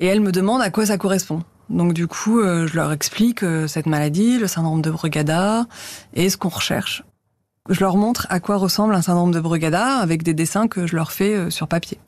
Et 0.00 0.06
elle 0.06 0.20
me 0.20 0.32
demande 0.32 0.60
à 0.60 0.70
quoi 0.70 0.86
ça 0.86 0.98
correspond. 0.98 1.42
Donc 1.70 1.92
du 1.92 2.06
coup, 2.06 2.40
euh, 2.40 2.66
je 2.66 2.76
leur 2.76 2.92
explique 2.92 3.42
euh, 3.42 3.66
cette 3.66 3.86
maladie, 3.86 4.38
le 4.38 4.46
syndrome 4.46 4.80
de 4.80 4.90
Brugada 4.90 5.66
et 6.14 6.30
ce 6.30 6.36
qu'on 6.36 6.48
recherche 6.48 7.04
je 7.68 7.80
leur 7.80 7.96
montre 7.96 8.26
à 8.30 8.40
quoi 8.40 8.56
ressemble 8.56 8.94
un 8.94 9.02
syndrome 9.02 9.30
de 9.30 9.40
Brugada 9.40 9.98
avec 9.98 10.22
des 10.22 10.34
dessins 10.34 10.68
que 10.68 10.86
je 10.86 10.96
leur 10.96 11.12
fais 11.12 11.34
euh, 11.34 11.50
sur 11.50 11.68
papier. 11.68 11.98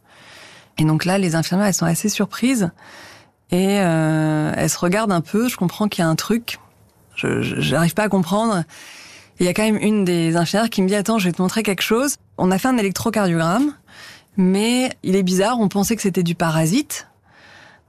Et 0.79 0.85
donc 0.85 1.05
là, 1.05 1.19
les 1.19 1.35
infirmières, 1.35 1.67
elles 1.67 1.75
sont 1.75 1.87
assez 1.87 2.09
surprises 2.09 2.71
et 3.51 3.81
euh, 3.81 4.53
elles 4.57 4.71
se 4.71 4.79
regardent 4.79 5.13
un 5.13 5.21
peu. 5.21 5.49
Je 5.49 5.57
comprends 5.57 5.89
qu'il 5.89 6.03
y 6.03 6.07
a 6.07 6.09
un 6.09 6.17
truc. 6.17 6.59
Je 7.17 7.73
n'arrive 7.73 7.93
pas 7.93 8.05
à 8.05 8.09
comprendre. 8.09 8.65
Il 9.39 9.47
y 9.47 9.49
a 9.49 9.55
quand 9.55 9.63
même 9.63 9.77
une 9.77 10.05
des 10.05 10.37
infirmières 10.37 10.71
qui 10.71 10.81
me 10.81 10.89
dit 10.89 10.95
attends, 10.95 11.19
je 11.19 11.27
vais 11.27 11.33
te 11.33 11.43
montrer 11.43 11.63
quelque 11.63 11.83
chose. 11.83 12.17
On 12.39 12.51
a 12.51 12.59
fait 12.59 12.69
un 12.69 12.79
électrocardiogramme, 12.79 13.75
mais 14.37 14.91
il 15.03 15.17
est 15.17 15.23
bizarre. 15.23 15.59
On 15.61 15.69
pensait 15.69 15.97
que 15.97 16.03
c'était 16.03 16.23
du 16.23 16.35
parasite 16.35 17.09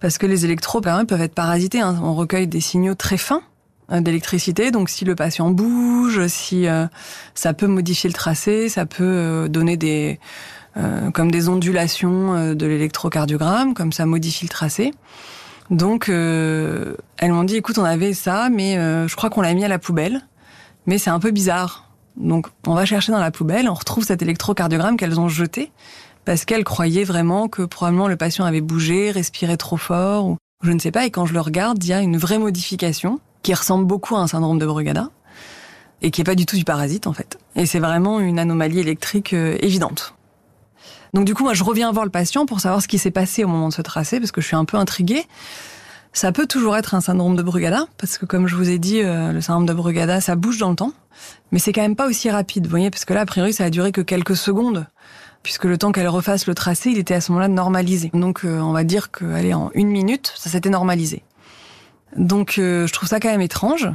parce 0.02 0.18
que 0.18 0.26
les 0.26 0.44
électros 0.44 0.82
peuvent 0.82 1.22
être 1.22 1.36
parasités. 1.36 1.80
Hein. 1.80 1.98
On 2.04 2.16
recueille 2.16 2.48
des 2.48 2.60
signaux 2.60 2.96
très 2.96 3.18
fins. 3.18 3.44
Euh, 3.92 4.00
d'électricité. 4.00 4.72
Donc 4.72 4.90
si 4.90 5.04
le 5.04 5.16
patient 5.16 5.50
bouge, 5.50 6.28
si 6.28 6.68
euh, 6.68 6.86
ça 7.36 7.54
peut 7.54 7.68
modifier 7.68 8.10
le 8.10 8.14
tracé, 8.14 8.70
ça 8.70 8.86
peut 8.86 9.04
euh, 9.04 9.48
donner 9.48 9.78
des 9.78 10.20
comme 11.14 11.32
des 11.32 11.50
ondulations 11.50 12.56
de 12.56 12.66
l'électrocardiogramme, 12.66 13.74
comme 13.74 13.92
ça 13.92 14.06
modifie 14.06 14.46
le 14.46 14.50
tracé. 14.50 14.94
Donc 15.70 16.08
elles 16.08 16.96
m'ont 17.34 17.44
dit 17.44 17.58
écoute 17.58 17.78
on 17.78 17.84
avait 17.84 18.14
ça, 18.14 18.48
mais 18.50 18.76
je 18.76 19.14
crois 19.18 19.30
qu'on 19.30 19.42
l'a 19.42 19.54
mis 19.54 19.66
à 19.66 19.68
la 19.68 19.80
poubelle, 19.80 20.22
mais 20.86 20.98
c'est 20.98 21.10
un 21.10 21.20
peu 21.20 21.32
bizarre. 21.32 21.90
Donc 22.16 22.48
on 22.66 22.74
va 22.74 22.86
chercher 22.86 23.12
dans 23.12 23.20
la 23.20 23.32
poubelle, 23.32 23.68
on 23.68 23.74
retrouve 23.74 24.06
cet 24.06 24.22
électrocardiogramme 24.22 24.96
qu'elles 24.96 25.20
ont 25.20 25.28
jeté 25.28 25.74
parce 26.24 26.46
qu'elles 26.46 26.64
croyaient 26.64 27.04
vraiment 27.04 27.50
que 27.50 27.64
probablement 27.64 28.08
le 28.08 28.16
patient 28.16 28.46
avait 28.46 28.62
bougé, 28.62 29.12
respirait 29.12 29.58
trop 29.58 29.76
fort, 29.76 30.26
ou 30.26 30.38
je 30.64 30.72
ne 30.72 30.80
sais 30.80 30.92
pas. 30.92 31.06
Et 31.06 31.12
quand 31.12 31.26
je 31.26 31.34
le 31.34 31.42
regarde, 31.42 31.84
il 31.84 31.90
y 31.90 31.94
a 31.94 32.00
une 32.00 32.16
vraie 32.16 32.40
modification 32.40 33.20
qui 33.44 33.54
ressemble 33.54 33.86
beaucoup 33.86 34.16
à 34.16 34.20
un 34.20 34.28
syndrome 34.28 34.60
de 34.60 34.66
Brugada 34.66 35.10
et 36.02 36.12
qui 36.12 36.22
est 36.22 36.26
pas 36.26 36.36
du 36.36 36.46
tout 36.46 36.56
du 36.56 36.64
parasite 36.64 37.08
en 37.08 37.14
fait. 37.14 37.38
Et 37.56 37.66
c'est 37.66 37.80
vraiment 37.80 38.20
une 38.20 38.40
anomalie 38.40 38.80
électrique 38.80 39.34
euh, 39.34 39.58
évidente. 39.62 40.16
Donc 41.14 41.26
du 41.26 41.34
coup, 41.34 41.44
moi, 41.44 41.54
je 41.54 41.64
reviens 41.64 41.92
voir 41.92 42.06
le 42.06 42.12
patient 42.12 42.46
pour 42.46 42.62
savoir 42.62 42.82
ce 42.82 42.88
qui 42.88 42.98
s'est 42.98 43.12
passé 43.12 43.44
au 43.44 43.48
moment 43.48 43.70
de 43.70 43.74
ce 43.74 43.82
tracé 43.82 44.20
parce 44.20 44.32
que 44.32 44.42
je 44.42 44.48
suis 44.48 44.56
un 44.56 44.66
peu 44.66 44.78
intriguée. 44.78 45.26
Ça 46.14 46.32
peut 46.32 46.46
toujours 46.46 46.76
être 46.76 46.94
un 46.94 47.02
syndrome 47.02 47.36
de 47.36 47.44
Brugada 47.44 47.86
parce 47.98 48.18
que 48.18 48.26
comme 48.26 48.48
je 48.48 48.56
vous 48.56 48.70
ai 48.70 48.80
dit, 48.80 49.02
euh, 49.02 49.32
le 49.32 49.42
syndrome 49.42 49.66
de 49.66 49.74
Brugada, 49.74 50.22
ça 50.22 50.36
bouge 50.36 50.58
dans 50.58 50.70
le 50.70 50.76
temps, 50.76 50.94
mais 51.52 51.60
c'est 51.60 51.72
quand 51.72 51.82
même 51.82 51.96
pas 51.96 52.08
aussi 52.08 52.30
rapide, 52.30 52.66
vous 52.66 52.70
voyez, 52.70 52.90
parce 52.90 53.06
que 53.06 53.14
là, 53.14 53.22
a 53.22 53.26
priori, 53.26 53.54
ça 53.54 53.66
a 53.66 53.70
duré 53.70 53.92
que 53.92 54.02
quelques 54.02 54.36
secondes 54.36 54.88
puisque 55.44 55.66
le 55.66 55.78
temps 55.78 55.92
qu'elle 55.92 56.08
refasse 56.08 56.48
le 56.48 56.56
tracé, 56.56 56.92
il 56.92 56.98
était 56.98 57.16
à 57.16 57.22
ce 57.22 57.32
moment-là 57.32 57.48
normalisé. 57.48 58.12
Donc 58.14 58.46
euh, 58.46 58.60
on 58.60 58.72
va 58.72 58.84
dire 58.84 59.12
qu'elle 59.12 59.54
en 59.54 59.72
une 59.74 59.90
minute, 59.90 60.32
ça 60.36 60.50
s'était 60.50 60.70
normalisé. 60.70 61.24
Donc 62.18 62.58
euh, 62.58 62.88
je 62.88 62.94
trouve 62.94 63.10
ça 63.10 63.20
quand 63.20 63.30
même 63.30 63.42
étrange. 63.42 63.90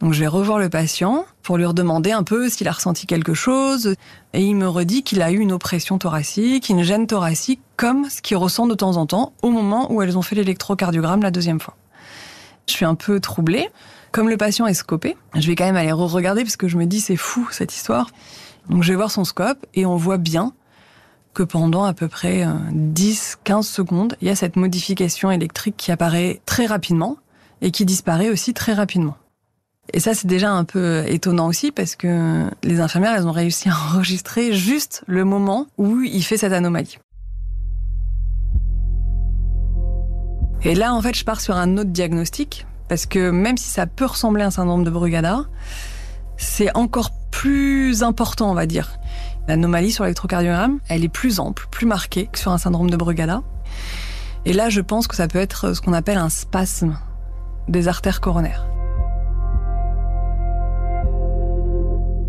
Donc 0.00 0.14
je 0.14 0.20
vais 0.20 0.26
revoir 0.26 0.58
le 0.58 0.70
patient 0.70 1.26
pour 1.42 1.58
lui 1.58 1.66
redemander 1.66 2.10
un 2.10 2.22
peu 2.22 2.48
s'il 2.48 2.66
a 2.68 2.72
ressenti 2.72 3.06
quelque 3.06 3.34
chose. 3.34 3.94
Et 4.32 4.42
il 4.42 4.56
me 4.56 4.66
redit 4.66 5.02
qu'il 5.02 5.20
a 5.20 5.30
eu 5.30 5.38
une 5.38 5.52
oppression 5.52 5.98
thoracique, 5.98 6.70
une 6.70 6.82
gêne 6.82 7.06
thoracique, 7.06 7.60
comme 7.76 8.08
ce 8.08 8.22
qu'il 8.22 8.38
ressent 8.38 8.66
de 8.66 8.74
temps 8.74 8.96
en 8.96 9.04
temps 9.06 9.34
au 9.42 9.50
moment 9.50 9.92
où 9.92 10.00
elles 10.00 10.16
ont 10.16 10.22
fait 10.22 10.36
l'électrocardiogramme 10.36 11.22
la 11.22 11.30
deuxième 11.30 11.60
fois. 11.60 11.76
Je 12.66 12.72
suis 12.72 12.86
un 12.86 12.94
peu 12.94 13.20
troublée. 13.20 13.68
Comme 14.10 14.28
le 14.28 14.36
patient 14.36 14.66
est 14.66 14.74
scopé, 14.74 15.16
je 15.36 15.46
vais 15.46 15.54
quand 15.54 15.66
même 15.66 15.76
aller 15.76 15.92
re-regarder 15.92 16.42
parce 16.42 16.56
que 16.56 16.66
je 16.66 16.76
me 16.76 16.86
dis 16.86 17.00
c'est 17.00 17.16
fou 17.16 17.46
cette 17.52 17.74
histoire. 17.74 18.10
Donc 18.68 18.82
je 18.82 18.88
vais 18.88 18.96
voir 18.96 19.10
son 19.10 19.24
scope 19.24 19.66
et 19.74 19.86
on 19.86 19.96
voit 19.96 20.18
bien 20.18 20.52
que 21.32 21.42
pendant 21.44 21.84
à 21.84 21.92
peu 21.92 22.08
près 22.08 22.44
10-15 22.44 23.58
euh, 23.58 23.62
secondes, 23.62 24.16
il 24.20 24.26
y 24.26 24.30
a 24.30 24.34
cette 24.34 24.56
modification 24.56 25.30
électrique 25.30 25.76
qui 25.76 25.92
apparaît 25.92 26.40
très 26.44 26.66
rapidement 26.66 27.18
et 27.62 27.70
qui 27.70 27.84
disparaît 27.84 28.30
aussi 28.30 28.54
très 28.54 28.72
rapidement. 28.72 29.16
Et 29.92 30.00
ça, 30.00 30.14
c'est 30.14 30.26
déjà 30.26 30.52
un 30.52 30.64
peu 30.64 31.04
étonnant 31.08 31.48
aussi 31.48 31.72
parce 31.72 31.96
que 31.96 32.48
les 32.62 32.80
infirmières, 32.80 33.14
elles 33.16 33.26
ont 33.26 33.32
réussi 33.32 33.68
à 33.68 33.72
enregistrer 33.94 34.52
juste 34.52 35.02
le 35.06 35.24
moment 35.24 35.66
où 35.78 36.00
il 36.02 36.22
fait 36.22 36.36
cette 36.36 36.52
anomalie. 36.52 36.98
Et 40.62 40.74
là, 40.74 40.94
en 40.94 41.00
fait, 41.00 41.14
je 41.14 41.24
pars 41.24 41.40
sur 41.40 41.56
un 41.56 41.78
autre 41.78 41.90
diagnostic 41.90 42.66
parce 42.88 43.06
que 43.06 43.30
même 43.30 43.56
si 43.56 43.68
ça 43.68 43.86
peut 43.86 44.04
ressembler 44.04 44.42
à 44.42 44.48
un 44.48 44.50
syndrome 44.50 44.84
de 44.84 44.90
Brugada, 44.90 45.46
c'est 46.36 46.74
encore 46.76 47.12
plus 47.30 48.02
important, 48.02 48.50
on 48.50 48.54
va 48.54 48.66
dire. 48.66 48.98
L'anomalie 49.48 49.90
sur 49.90 50.04
l'électrocardiogramme, 50.04 50.80
elle 50.88 51.02
est 51.04 51.08
plus 51.08 51.40
ample, 51.40 51.66
plus 51.70 51.86
marquée 51.86 52.28
que 52.30 52.38
sur 52.38 52.52
un 52.52 52.58
syndrome 52.58 52.90
de 52.90 52.96
Brugada. 52.96 53.42
Et 54.44 54.52
là, 54.52 54.68
je 54.68 54.80
pense 54.80 55.06
que 55.06 55.16
ça 55.16 55.28
peut 55.28 55.38
être 55.38 55.74
ce 55.74 55.80
qu'on 55.80 55.92
appelle 55.92 56.18
un 56.18 56.28
spasme 56.28 56.98
des 57.68 57.88
artères 57.88 58.20
coronaires. 58.20 58.66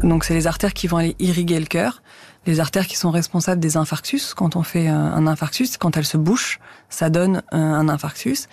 Donc 0.02 0.24
c'est 0.24 0.34
les 0.34 0.48
artères 0.48 0.74
qui 0.74 0.88
vont 0.88 0.98
aller 0.98 1.16
irriguer 1.20 1.60
le 1.60 1.66
cœur, 1.66 2.02
les 2.48 2.60
artères 2.60 2.88
qui 2.88 2.98
sont 2.98 3.12
responsables 3.12 3.62
des 3.62 3.78
infarctus. 3.78 4.34
Quand 4.34 4.56
on 4.56 4.64
fait 4.64 4.88
un 4.88 5.28
infarctus, 5.28 5.78
quand 5.78 5.96
elles 5.96 6.06
se 6.06 6.18
bouchent, 6.18 6.60
ça 6.90 7.10
donne 7.10 7.44
un 7.52 7.88
infarctus. 7.88 8.48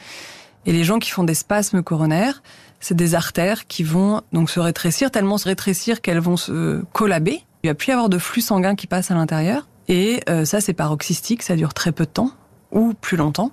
Et 0.66 0.72
les 0.72 0.84
gens 0.84 0.98
qui 0.98 1.10
font 1.10 1.24
des 1.24 1.34
spasmes 1.34 1.82
coronaires, 1.82 2.42
c'est 2.80 2.94
des 2.94 3.14
artères 3.14 3.66
qui 3.66 3.82
vont 3.82 4.20
donc 4.32 4.50
se 4.50 4.60
rétrécir, 4.60 5.10
tellement 5.10 5.38
se 5.38 5.48
rétrécir 5.48 6.00
qu'elles 6.00 6.20
vont 6.20 6.36
se 6.36 6.82
collaber. 6.92 7.42
Il 7.62 7.70
va 7.70 7.74
plus 7.74 7.88
y 7.88 7.92
avoir 7.92 8.08
de 8.08 8.18
flux 8.18 8.42
sanguin 8.42 8.74
qui 8.74 8.86
passe 8.86 9.10
à 9.10 9.14
l'intérieur. 9.14 9.66
Et 9.88 10.20
euh, 10.28 10.44
ça, 10.44 10.60
c'est 10.60 10.74
paroxystique, 10.74 11.42
ça 11.42 11.56
dure 11.56 11.72
très 11.72 11.92
peu 11.92 12.04
de 12.04 12.10
temps, 12.10 12.30
ou 12.70 12.92
plus 12.92 13.16
longtemps. 13.16 13.52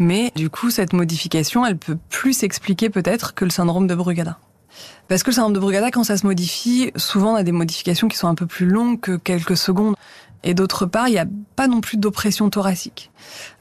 Mais 0.00 0.32
du 0.34 0.48
coup, 0.48 0.70
cette 0.70 0.94
modification, 0.94 1.64
elle 1.64 1.76
peut 1.76 1.98
plus 2.08 2.32
s'expliquer 2.32 2.88
peut-être 2.88 3.34
que 3.34 3.44
le 3.44 3.50
syndrome 3.50 3.86
de 3.86 3.94
Brugada. 3.94 4.38
Parce 5.08 5.22
que 5.22 5.28
le 5.28 5.34
syndrome 5.34 5.52
de 5.52 5.60
Brugada, 5.60 5.90
quand 5.90 6.04
ça 6.04 6.16
se 6.16 6.26
modifie, 6.26 6.90
souvent 6.96 7.32
on 7.32 7.36
a 7.36 7.42
des 7.42 7.52
modifications 7.52 8.08
qui 8.08 8.16
sont 8.16 8.26
un 8.26 8.34
peu 8.34 8.46
plus 8.46 8.64
longues 8.64 8.98
que 8.98 9.16
quelques 9.16 9.58
secondes. 9.58 9.94
Et 10.42 10.54
d'autre 10.54 10.86
part, 10.86 11.08
il 11.08 11.12
n'y 11.12 11.18
a 11.18 11.26
pas 11.54 11.68
non 11.68 11.82
plus 11.82 11.98
d'oppression 11.98 12.48
thoracique. 12.48 13.10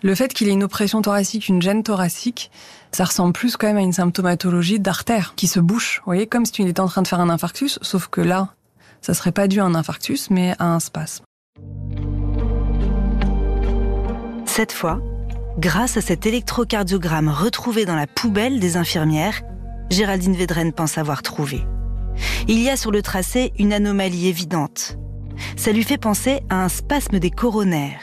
Le 0.02 0.16
fait 0.16 0.34
qu'il 0.34 0.48
ait 0.48 0.54
une 0.54 0.64
oppression 0.64 1.02
thoracique, 1.02 1.50
une 1.50 1.62
gêne 1.62 1.84
thoracique, 1.84 2.52
ça 2.94 3.04
ressemble 3.04 3.34
plus 3.34 3.58
quand 3.58 3.68
même 3.68 3.76
à 3.76 3.82
une 3.82 3.92
symptomatologie 3.92 4.80
d'artère 4.80 5.34
qui 5.36 5.48
se 5.48 5.60
bouche. 5.60 5.98
Vous 6.00 6.06
voyez, 6.06 6.26
comme 6.26 6.46
si 6.46 6.54
tu 6.54 6.62
étais 6.62 6.80
en 6.80 6.88
train 6.88 7.02
de 7.02 7.08
faire 7.10 7.20
un 7.20 7.30
infarctus, 7.30 7.80
sauf 7.82 8.08
que 8.08 8.22
là, 8.22 8.54
ça 9.02 9.14
serait 9.14 9.34
pas 9.34 9.50
dû 9.50 9.60
à 9.60 9.66
un 9.66 9.76
infarctus, 9.76 10.30
mais 10.30 10.56
à 10.58 10.74
un 10.74 10.80
spasme. 10.80 11.26
Cette 14.46 14.72
fois, 14.72 15.02
grâce 15.60 15.98
à 15.98 16.02
cet 16.02 16.26
électrocardiogramme 16.26 17.28
retrouvé 17.28 17.86
dans 17.86 17.96
la 17.96 18.08
poubelle 18.08 18.60
des 18.60 18.78
infirmières, 18.78 19.42
Géraldine 19.90 20.36
Védrenne 20.36 20.72
pense 20.72 20.98
avoir 20.98 21.22
trouvé. 21.22 21.62
Il 22.48 22.60
y 22.60 22.70
a 22.70 22.78
sur 22.78 22.92
le 22.92 23.02
tracé 23.02 23.52
une 23.60 23.74
anomalie 23.74 24.28
évidente. 24.28 24.98
Ça 25.58 25.72
lui 25.72 25.84
fait 25.84 25.98
penser 25.98 26.40
à 26.50 26.64
un 26.64 26.70
spasme 26.70 27.20
des 27.20 27.30
coronaires. 27.30 28.02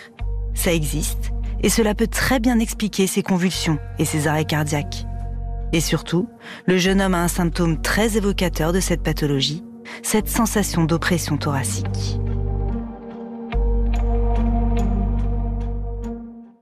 Ça 0.54 0.72
existe, 0.72 1.32
et 1.62 1.70
cela 1.70 1.94
peut 1.94 2.06
très 2.06 2.40
bien 2.40 2.58
expliquer 2.58 3.06
ses 3.06 3.22
convulsions 3.22 3.78
et 3.98 4.04
ses 4.04 4.26
arrêts 4.26 4.44
cardiaques. 4.44 5.06
Et 5.72 5.80
surtout, 5.80 6.28
le 6.66 6.76
jeune 6.76 7.00
homme 7.00 7.14
a 7.14 7.22
un 7.22 7.28
symptôme 7.28 7.80
très 7.80 8.16
évocateur 8.16 8.72
de 8.72 8.80
cette 8.80 9.02
pathologie, 9.02 9.64
cette 10.02 10.28
sensation 10.28 10.84
d'oppression 10.84 11.38
thoracique. 11.38 12.20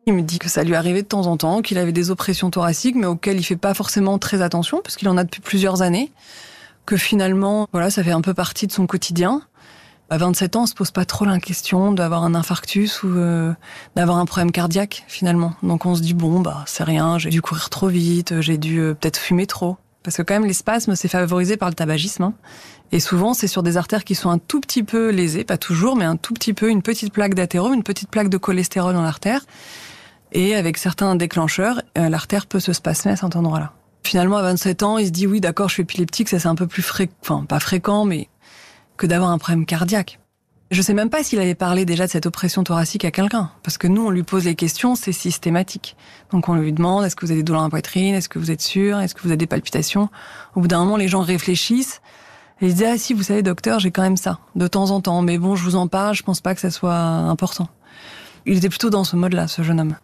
Il 0.07 0.13
me 0.13 0.23
dit 0.23 0.39
que 0.39 0.51
ça 0.51 0.65
lui 0.65 0.75
arrivait 0.75 1.03
de 1.03 1.09
temps 1.09 1.27
en 1.27 1.37
temps, 1.37 1.63
qu'il 1.63 1.79
avait 1.79 1.93
des 1.93 2.11
oppressions 2.11 2.51
thoraciques, 2.51 2.95
mais 2.95 3.07
auxquelles 3.07 3.39
il 3.39 3.43
fait 3.43 3.57
pas 3.57 3.73
forcément 3.73 4.19
très 4.19 4.43
attention, 4.43 4.81
parce 4.83 4.97
qu'il 4.97 5.09
en 5.09 5.17
a 5.17 5.25
depuis 5.25 5.41
plusieurs 5.41 5.81
années, 5.81 6.13
que 6.85 6.97
finalement, 6.97 7.69
voilà, 7.73 7.89
ça 7.91 8.05
fait 8.05 8.13
un 8.13 8.21
peu 8.21 8.35
partie 8.35 8.67
de 8.67 8.73
son 8.73 8.87
quotidien. 8.87 9.43
À 10.11 10.19
27 10.19 10.57
ans, 10.57 10.63
on 10.65 10.67
se 10.67 10.75
pose 10.75 10.91
pas 10.91 11.07
trop 11.07 11.25
la 11.25 11.41
question 11.41 11.91
d'avoir 11.93 12.25
un 12.25 12.35
infarctus 12.35 13.03
ou 13.03 13.09
euh, 13.09 13.55
d'avoir 13.97 14.19
un 14.19 14.27
problème 14.27 14.53
cardiaque 14.53 15.05
finalement. 15.09 15.55
Donc 15.63 15.87
on 15.87 15.95
se 15.95 16.03
dit 16.03 16.13
bon 16.13 16.41
bah 16.41 16.63
c'est 16.67 16.85
rien, 16.85 17.19
j'ai 17.19 17.31
dû 17.31 17.41
courir 17.41 17.71
trop 17.71 17.89
vite, 17.89 18.41
j'ai 18.43 18.59
dû 18.59 18.81
euh, 18.81 18.95
peut-être 18.95 19.17
fumer 19.17 19.47
trop. 19.47 19.79
Parce 20.03 20.19
que 20.19 20.23
quand 20.23 20.35
même 20.35 20.45
les 20.45 20.53
spasmes 20.53 20.95
c'est 20.95 21.09
favorisé 21.09 21.57
par 21.57 21.71
le 21.71 21.75
tabagisme. 21.75 22.25
Hein. 22.25 22.35
Et 22.93 23.01
souvent 23.01 23.33
c'est 23.33 23.47
sur 23.47 23.63
des 23.63 23.79
artères 23.79 24.05
qui 24.05 24.15
sont 24.15 24.29
un 24.29 24.37
tout 24.37 24.61
petit 24.61 24.83
peu 24.83 25.09
lésées, 25.09 25.43
pas 25.43 25.57
toujours, 25.57 25.97
mais 25.97 26.05
un 26.05 26.17
tout 26.17 26.35
petit 26.35 26.53
peu, 26.53 26.69
une 26.69 26.83
petite 26.83 27.11
plaque 27.11 27.35
d'athérome, 27.35 27.73
une 27.73 27.83
petite 27.83 28.11
plaque 28.11 28.29
de 28.29 28.37
cholestérol 28.37 28.93
dans 28.93 29.03
l'artère. 29.03 29.41
Et 30.35 30.57
avec 30.57 30.79
certains 30.79 31.15
déclencheurs, 31.15 31.81
euh, 31.97 32.09
l'artère 32.09 32.47
peut 32.47 32.59
se 32.59 32.73
spasmer 32.73 33.13
à 33.13 33.17
cet 33.17 33.37
endroit-là. 33.37 33.73
Finalement, 34.03 34.37
à 34.37 34.43
27 34.43 34.83
ans, 34.83 34.99
il 34.99 35.07
se 35.07 35.13
dit 35.13 35.29
oui, 35.29 35.41
d'accord, 35.41 35.69
je 35.69 35.75
suis 35.75 35.83
épileptique, 35.85 36.29
ça 36.29 36.41
c'est 36.41 36.49
un 36.49 36.57
peu 36.57 36.67
plus 36.67 36.83
fréquent, 36.83 37.15
enfin 37.23 37.45
pas 37.45 37.61
fréquent, 37.61 38.05
mais 38.05 38.29
que 38.97 39.07
d'avoir 39.07 39.31
un 39.31 39.39
problème 39.39 39.65
cardiaque. 39.65 40.19
Je 40.73 40.83
sais 40.83 40.93
même 40.93 41.09
pas 41.09 41.23
s'il 41.23 41.39
avait 41.39 41.55
parlé 41.55 41.85
déjà 41.85 42.07
de 42.07 42.11
cette 42.11 42.27
oppression 42.27 42.65
thoracique 42.65 43.05
à 43.05 43.13
quelqu'un, 43.13 43.53
parce 43.63 43.79
que 43.79 43.87
nous, 43.87 44.05
on 44.05 44.11
lui 44.11 44.25
pose 44.25 44.45
les 44.45 44.57
questions, 44.57 44.97
c'est 44.97 45.13
systématique. 45.13 45.97
Donc 46.33 46.49
on 46.49 46.55
lui 46.55 46.73
demande, 46.73 47.05
est-ce 47.05 47.15
que 47.15 47.25
vous 47.25 47.31
avez 47.31 47.41
des 47.41 47.45
douleurs 47.45 47.63
en 47.63 47.71
poitrine, 47.71 48.15
est-ce 48.15 48.29
que 48.29 48.41
vous 48.41 48.51
êtes 48.51 48.61
sûr, 48.61 48.99
est-ce 48.99 49.15
que 49.15 49.23
vous 49.23 49.29
avez 49.29 49.37
des 49.37 49.47
palpitations? 49.47 50.09
Au 50.57 50.61
bout 50.61 50.69
d'un 50.69 50.81
moment, 50.81 50.97
les 50.97 51.09
gens 51.09 51.21
réfléchissent, 51.21 52.03
et 52.61 52.67
ils 52.67 52.75
disent, 52.75 52.87
ah 52.89 52.99
si, 52.99 53.15
vous 53.15 53.23
savez, 53.23 53.43
docteur, 53.43 53.79
j'ai 53.79 53.93
quand 53.93 54.03
même 54.03 54.17
ça, 54.17 54.41
de 54.57 54.67
temps 54.67 54.91
en 54.91 55.01
temps, 55.01 55.23
mais 55.23 55.39
bon, 55.39 55.55
je 55.55 55.63
vous 55.63 55.77
en 55.77 55.87
parle, 55.87 56.17
je 56.17 56.25
pense 56.25 56.41
pas 56.41 56.57
que 56.57 56.61
ça 56.61 56.73
soit 56.73 56.97
important. 56.97 57.69
Il 58.47 58.57
était 58.57 58.69
plutôt 58.69 58.91
dans 58.91 59.05
ce 59.05 59.15
mode-là, 59.15 59.47
ce 59.47 59.63
jeune 59.63 59.81
homme. 59.81 59.95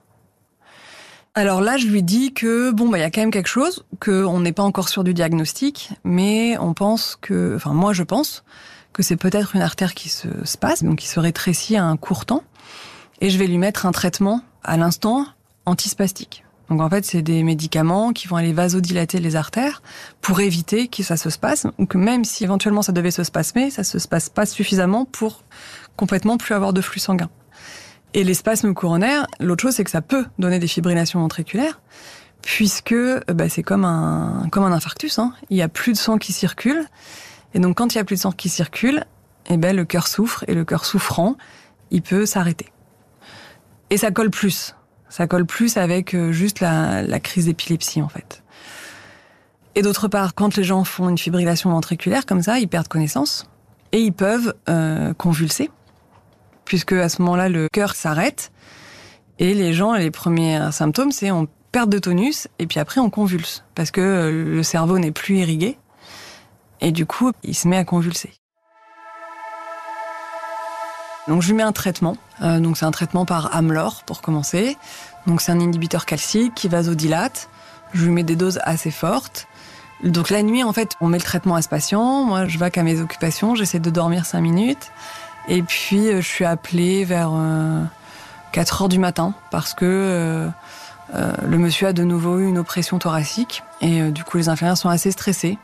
Alors 1.34 1.60
là, 1.60 1.76
je 1.76 1.86
lui 1.86 2.02
dis 2.02 2.32
que 2.32 2.72
bon, 2.72 2.88
bah 2.88 2.98
il 2.98 3.02
y 3.02 3.04
a 3.04 3.10
quand 3.10 3.20
même 3.20 3.30
quelque 3.30 3.48
chose, 3.48 3.84
qu'on 4.00 4.40
n'est 4.40 4.52
pas 4.52 4.64
encore 4.64 4.88
sûr 4.88 5.04
du 5.04 5.14
diagnostic, 5.14 5.90
mais 6.02 6.58
on 6.58 6.74
pense 6.74 7.16
que, 7.20 7.54
enfin 7.54 7.72
moi 7.72 7.92
je 7.92 8.02
pense 8.02 8.42
que 8.92 9.04
c'est 9.04 9.16
peut-être 9.16 9.54
une 9.54 9.62
artère 9.62 9.94
qui 9.94 10.08
se 10.08 10.28
passe, 10.58 10.82
donc 10.82 10.98
qui 10.98 11.06
se 11.06 11.20
rétrécit 11.20 11.76
à 11.76 11.84
un 11.84 11.96
court 11.96 12.26
temps, 12.26 12.42
et 13.20 13.30
je 13.30 13.38
vais 13.38 13.46
lui 13.46 13.58
mettre 13.58 13.86
un 13.86 13.92
traitement 13.92 14.42
à 14.64 14.76
l'instant 14.76 15.24
antispastique. 15.66 16.44
Donc 16.68 16.80
en 16.80 16.90
fait, 16.90 17.04
c'est 17.04 17.22
des 17.22 17.44
médicaments 17.44 18.12
qui 18.12 18.26
vont 18.26 18.36
aller 18.36 18.52
vasodilater 18.52 19.20
les 19.20 19.36
artères 19.36 19.82
pour 20.20 20.40
éviter 20.40 20.88
que 20.88 21.04
ça 21.04 21.16
se 21.16 21.30
spasme, 21.30 21.70
ou 21.78 21.86
que 21.86 21.98
même 21.98 22.24
si 22.24 22.42
éventuellement 22.42 22.82
ça 22.82 22.92
devait 22.92 23.12
se 23.12 23.22
spasmer, 23.22 23.70
ça 23.70 23.84
se 23.84 23.98
passe 24.08 24.28
pas 24.28 24.46
suffisamment 24.46 25.04
pour 25.04 25.44
complètement 25.96 26.38
plus 26.38 26.54
avoir 26.54 26.72
de 26.72 26.80
flux 26.80 27.00
sanguin. 27.00 27.30
Et 28.12 28.24
les 28.24 28.34
spasmes 28.34 28.74
coronaires, 28.74 29.26
l'autre 29.38 29.62
chose, 29.62 29.74
c'est 29.74 29.84
que 29.84 29.90
ça 29.90 30.02
peut 30.02 30.26
donner 30.38 30.58
des 30.58 30.66
fibrillations 30.66 31.20
ventriculaires, 31.20 31.80
puisque 32.42 32.94
bah, 33.28 33.48
c'est 33.48 33.62
comme 33.62 33.84
un 33.84 34.48
comme 34.50 34.64
un 34.64 34.72
infarctus. 34.72 35.18
Hein. 35.18 35.32
Il 35.48 35.56
y 35.56 35.62
a 35.62 35.68
plus 35.68 35.92
de 35.92 35.98
sang 35.98 36.18
qui 36.18 36.32
circule, 36.32 36.86
et 37.54 37.60
donc 37.60 37.76
quand 37.76 37.94
il 37.94 37.98
y 37.98 38.00
a 38.00 38.04
plus 38.04 38.16
de 38.16 38.20
sang 38.20 38.32
qui 38.32 38.48
circule, 38.48 39.04
eh 39.48 39.56
ben 39.56 39.76
le 39.76 39.84
cœur 39.84 40.08
souffre 40.08 40.44
et 40.48 40.54
le 40.54 40.64
cœur 40.64 40.84
souffrant, 40.84 41.36
il 41.90 42.02
peut 42.02 42.26
s'arrêter. 42.26 42.66
Et 43.90 43.96
ça 43.96 44.10
colle 44.10 44.30
plus. 44.30 44.74
Ça 45.08 45.26
colle 45.26 45.46
plus 45.46 45.76
avec 45.76 46.14
euh, 46.14 46.30
juste 46.30 46.60
la, 46.60 47.02
la 47.02 47.20
crise 47.20 47.46
d'épilepsie 47.46 48.02
en 48.02 48.08
fait. 48.08 48.42
Et 49.74 49.82
d'autre 49.82 50.08
part, 50.08 50.34
quand 50.34 50.56
les 50.56 50.64
gens 50.64 50.84
font 50.84 51.08
une 51.08 51.18
fibrillation 51.18 51.70
ventriculaire 51.70 52.26
comme 52.26 52.42
ça, 52.42 52.58
ils 52.58 52.68
perdent 52.68 52.88
connaissance 52.88 53.46
et 53.92 54.00
ils 54.00 54.12
peuvent 54.12 54.54
euh, 54.68 55.14
convulser, 55.14 55.70
puisque 56.70 56.92
à 56.92 57.08
ce 57.08 57.20
moment-là 57.22 57.48
le 57.48 57.68
cœur 57.68 57.96
s'arrête 57.96 58.52
et 59.40 59.54
les 59.54 59.72
gens, 59.72 59.94
les 59.94 60.12
premiers 60.12 60.70
symptômes, 60.70 61.10
c'est 61.10 61.32
on 61.32 61.48
perd 61.72 61.90
de 61.90 61.98
tonus 61.98 62.46
et 62.60 62.68
puis 62.68 62.78
après 62.78 63.00
on 63.00 63.10
convulse 63.10 63.64
parce 63.74 63.90
que 63.90 64.00
euh, 64.00 64.54
le 64.54 64.62
cerveau 64.62 65.00
n'est 65.00 65.10
plus 65.10 65.38
irrigué 65.38 65.76
et 66.80 66.92
du 66.92 67.06
coup, 67.06 67.32
il 67.42 67.56
se 67.56 67.66
met 67.66 67.76
à 67.76 67.84
convulser. 67.84 68.30
Donc 71.26 71.42
je 71.42 71.48
lui 71.48 71.54
mets 71.54 71.64
un 71.64 71.72
traitement. 71.72 72.16
Euh, 72.40 72.60
donc 72.60 72.76
c'est 72.76 72.86
un 72.86 72.92
traitement 72.92 73.24
par 73.24 73.52
Amlor 73.52 74.04
pour 74.04 74.22
commencer. 74.22 74.76
Donc 75.26 75.40
c'est 75.40 75.50
un 75.50 75.58
inhibiteur 75.58 76.06
calcique 76.06 76.54
qui 76.54 76.68
vasodilate. 76.68 77.48
Je 77.94 78.04
lui 78.04 78.12
mets 78.12 78.22
des 78.22 78.36
doses 78.36 78.60
assez 78.62 78.92
fortes. 78.92 79.48
Donc 80.04 80.30
la 80.30 80.44
nuit, 80.44 80.62
en 80.62 80.72
fait, 80.72 80.92
on 81.00 81.08
met 81.08 81.18
le 81.18 81.24
traitement 81.24 81.56
à 81.56 81.62
ce 81.62 81.68
patient. 81.68 82.24
Moi, 82.24 82.46
je 82.46 82.58
vais 82.58 82.70
qu'à 82.70 82.84
mes 82.84 83.00
occupations. 83.00 83.56
J'essaie 83.56 83.80
de 83.80 83.90
dormir 83.90 84.24
5 84.24 84.40
minutes. 84.40 84.92
Et 85.48 85.62
puis, 85.62 86.08
euh, 86.08 86.20
je 86.20 86.26
suis 86.26 86.44
appelée 86.44 87.04
vers 87.04 87.32
4 88.52 88.80
euh, 88.80 88.84
heures 88.84 88.88
du 88.88 88.98
matin 88.98 89.34
parce 89.50 89.74
que 89.74 90.50
le 91.12 91.58
monsieur 91.58 91.88
a 91.88 91.92
de 91.92 92.04
nouveau 92.04 92.38
eu 92.38 92.46
une 92.46 92.58
oppression 92.58 92.98
thoracique. 92.98 93.62
Et 93.80 94.02
du 94.10 94.24
coup, 94.24 94.36
les 94.36 94.48
infirmières 94.48 94.76
sont 94.76 94.88
assez 94.88 95.10
stressées. 95.10 95.58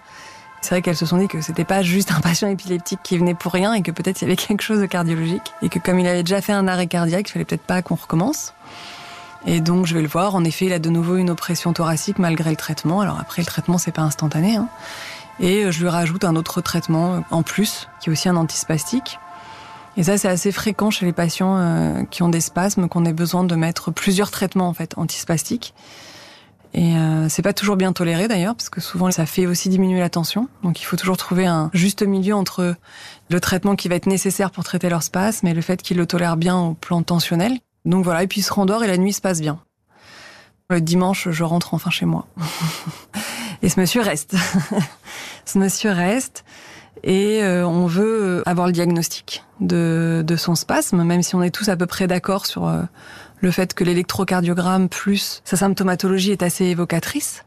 C'est 0.60 0.74
vrai 0.74 0.82
qu'elles 0.82 0.96
se 0.96 1.06
sont 1.06 1.18
dit 1.18 1.28
que 1.28 1.40
c'était 1.40 1.64
pas 1.64 1.82
juste 1.82 2.10
un 2.10 2.20
patient 2.22 2.48
épileptique 2.48 3.00
qui 3.02 3.18
venait 3.18 3.34
pour 3.34 3.52
rien 3.52 3.72
et 3.74 3.82
que 3.82 3.92
peut-être 3.92 4.20
il 4.20 4.24
y 4.24 4.26
avait 4.26 4.36
quelque 4.36 4.62
chose 4.62 4.80
de 4.80 4.86
cardiologique 4.86 5.52
et 5.62 5.68
que 5.68 5.78
comme 5.78 6.00
il 6.00 6.06
avait 6.08 6.24
déjà 6.24 6.40
fait 6.40 6.52
un 6.52 6.66
arrêt 6.66 6.88
cardiaque, 6.88 7.28
il 7.28 7.32
fallait 7.32 7.44
peut-être 7.44 7.62
pas 7.62 7.82
qu'on 7.82 7.94
recommence. 7.94 8.52
Et 9.46 9.60
donc 9.60 9.86
je 9.86 9.94
vais 9.94 10.02
le 10.02 10.08
voir. 10.08 10.34
En 10.34 10.42
effet, 10.42 10.66
il 10.66 10.72
a 10.72 10.80
de 10.80 10.90
nouveau 10.90 11.16
une 11.16 11.30
oppression 11.30 11.72
thoracique 11.72 12.18
malgré 12.18 12.50
le 12.50 12.56
traitement. 12.56 13.00
Alors 13.00 13.18
après, 13.20 13.42
le 13.42 13.46
traitement 13.46 13.78
c'est 13.78 13.92
pas 13.92 14.02
instantané. 14.02 14.56
Hein. 14.56 14.68
Et 15.38 15.70
je 15.70 15.80
lui 15.82 15.88
rajoute 15.88 16.24
un 16.24 16.34
autre 16.34 16.60
traitement 16.62 17.22
en 17.30 17.42
plus, 17.42 17.88
qui 18.00 18.08
est 18.08 18.12
aussi 18.12 18.28
un 18.28 18.36
antispastique. 18.36 19.18
Et 19.96 20.02
ça, 20.02 20.18
c'est 20.18 20.28
assez 20.28 20.52
fréquent 20.52 20.90
chez 20.90 21.06
les 21.06 21.12
patients 21.12 21.56
euh, 21.56 22.02
qui 22.04 22.22
ont 22.22 22.28
des 22.28 22.40
spasmes, 22.40 22.88
qu'on 22.88 23.04
ait 23.04 23.14
besoin 23.14 23.44
de 23.44 23.54
mettre 23.54 23.90
plusieurs 23.90 24.30
traitements 24.30 24.68
en 24.68 24.74
fait 24.74 24.96
antispastiques. 24.98 25.74
Et 26.74 26.94
euh, 26.96 27.30
c'est 27.30 27.40
pas 27.40 27.54
toujours 27.54 27.76
bien 27.76 27.94
toléré 27.94 28.28
d'ailleurs, 28.28 28.54
parce 28.54 28.68
que 28.68 28.82
souvent 28.82 29.10
ça 29.10 29.24
fait 29.24 29.46
aussi 29.46 29.70
diminuer 29.70 30.00
la 30.00 30.10
tension. 30.10 30.48
Donc 30.62 30.82
il 30.82 30.84
faut 30.84 30.96
toujours 30.96 31.16
trouver 31.16 31.46
un 31.46 31.70
juste 31.72 32.02
milieu 32.02 32.34
entre 32.34 32.74
le 33.30 33.40
traitement 33.40 33.76
qui 33.76 33.88
va 33.88 33.94
être 33.94 34.06
nécessaire 34.06 34.50
pour 34.50 34.64
traiter 34.64 34.90
leur 34.90 35.02
spasme 35.02 35.46
et 35.46 35.54
le 35.54 35.62
fait 35.62 35.80
qu'ils 35.80 35.96
le 35.96 36.06
tolèrent 36.06 36.36
bien 36.36 36.58
au 36.58 36.74
plan 36.74 37.02
tensionnel. 37.02 37.58
Donc 37.86 38.04
voilà, 38.04 38.22
et 38.22 38.26
puis 38.26 38.40
il 38.40 38.44
se 38.44 38.52
rendort 38.52 38.84
et 38.84 38.88
la 38.88 38.98
nuit 38.98 39.14
se 39.14 39.22
passe 39.22 39.40
bien. 39.40 39.58
Le 40.68 40.82
dimanche, 40.82 41.30
je 41.30 41.44
rentre 41.44 41.72
enfin 41.72 41.90
chez 41.90 42.04
moi. 42.04 42.26
et 43.62 43.70
ce 43.70 43.80
monsieur 43.80 44.02
reste. 44.02 44.36
ce 45.46 45.58
monsieur 45.58 45.92
reste. 45.92 46.44
Et 47.02 47.42
euh, 47.42 47.66
on 47.66 47.86
veut 47.86 48.42
avoir 48.46 48.66
le 48.66 48.72
diagnostic 48.72 49.44
de, 49.60 50.22
de, 50.26 50.36
son 50.36 50.54
spasme, 50.54 51.02
même 51.02 51.22
si 51.22 51.34
on 51.34 51.42
est 51.42 51.50
tous 51.50 51.68
à 51.68 51.76
peu 51.76 51.86
près 51.86 52.06
d'accord 52.06 52.46
sur 52.46 52.66
euh, 52.66 52.82
le 53.40 53.50
fait 53.50 53.74
que 53.74 53.84
l'électrocardiogramme 53.84 54.88
plus 54.88 55.42
sa 55.44 55.56
symptomatologie 55.56 56.32
est 56.32 56.42
assez 56.42 56.64
évocatrice, 56.64 57.44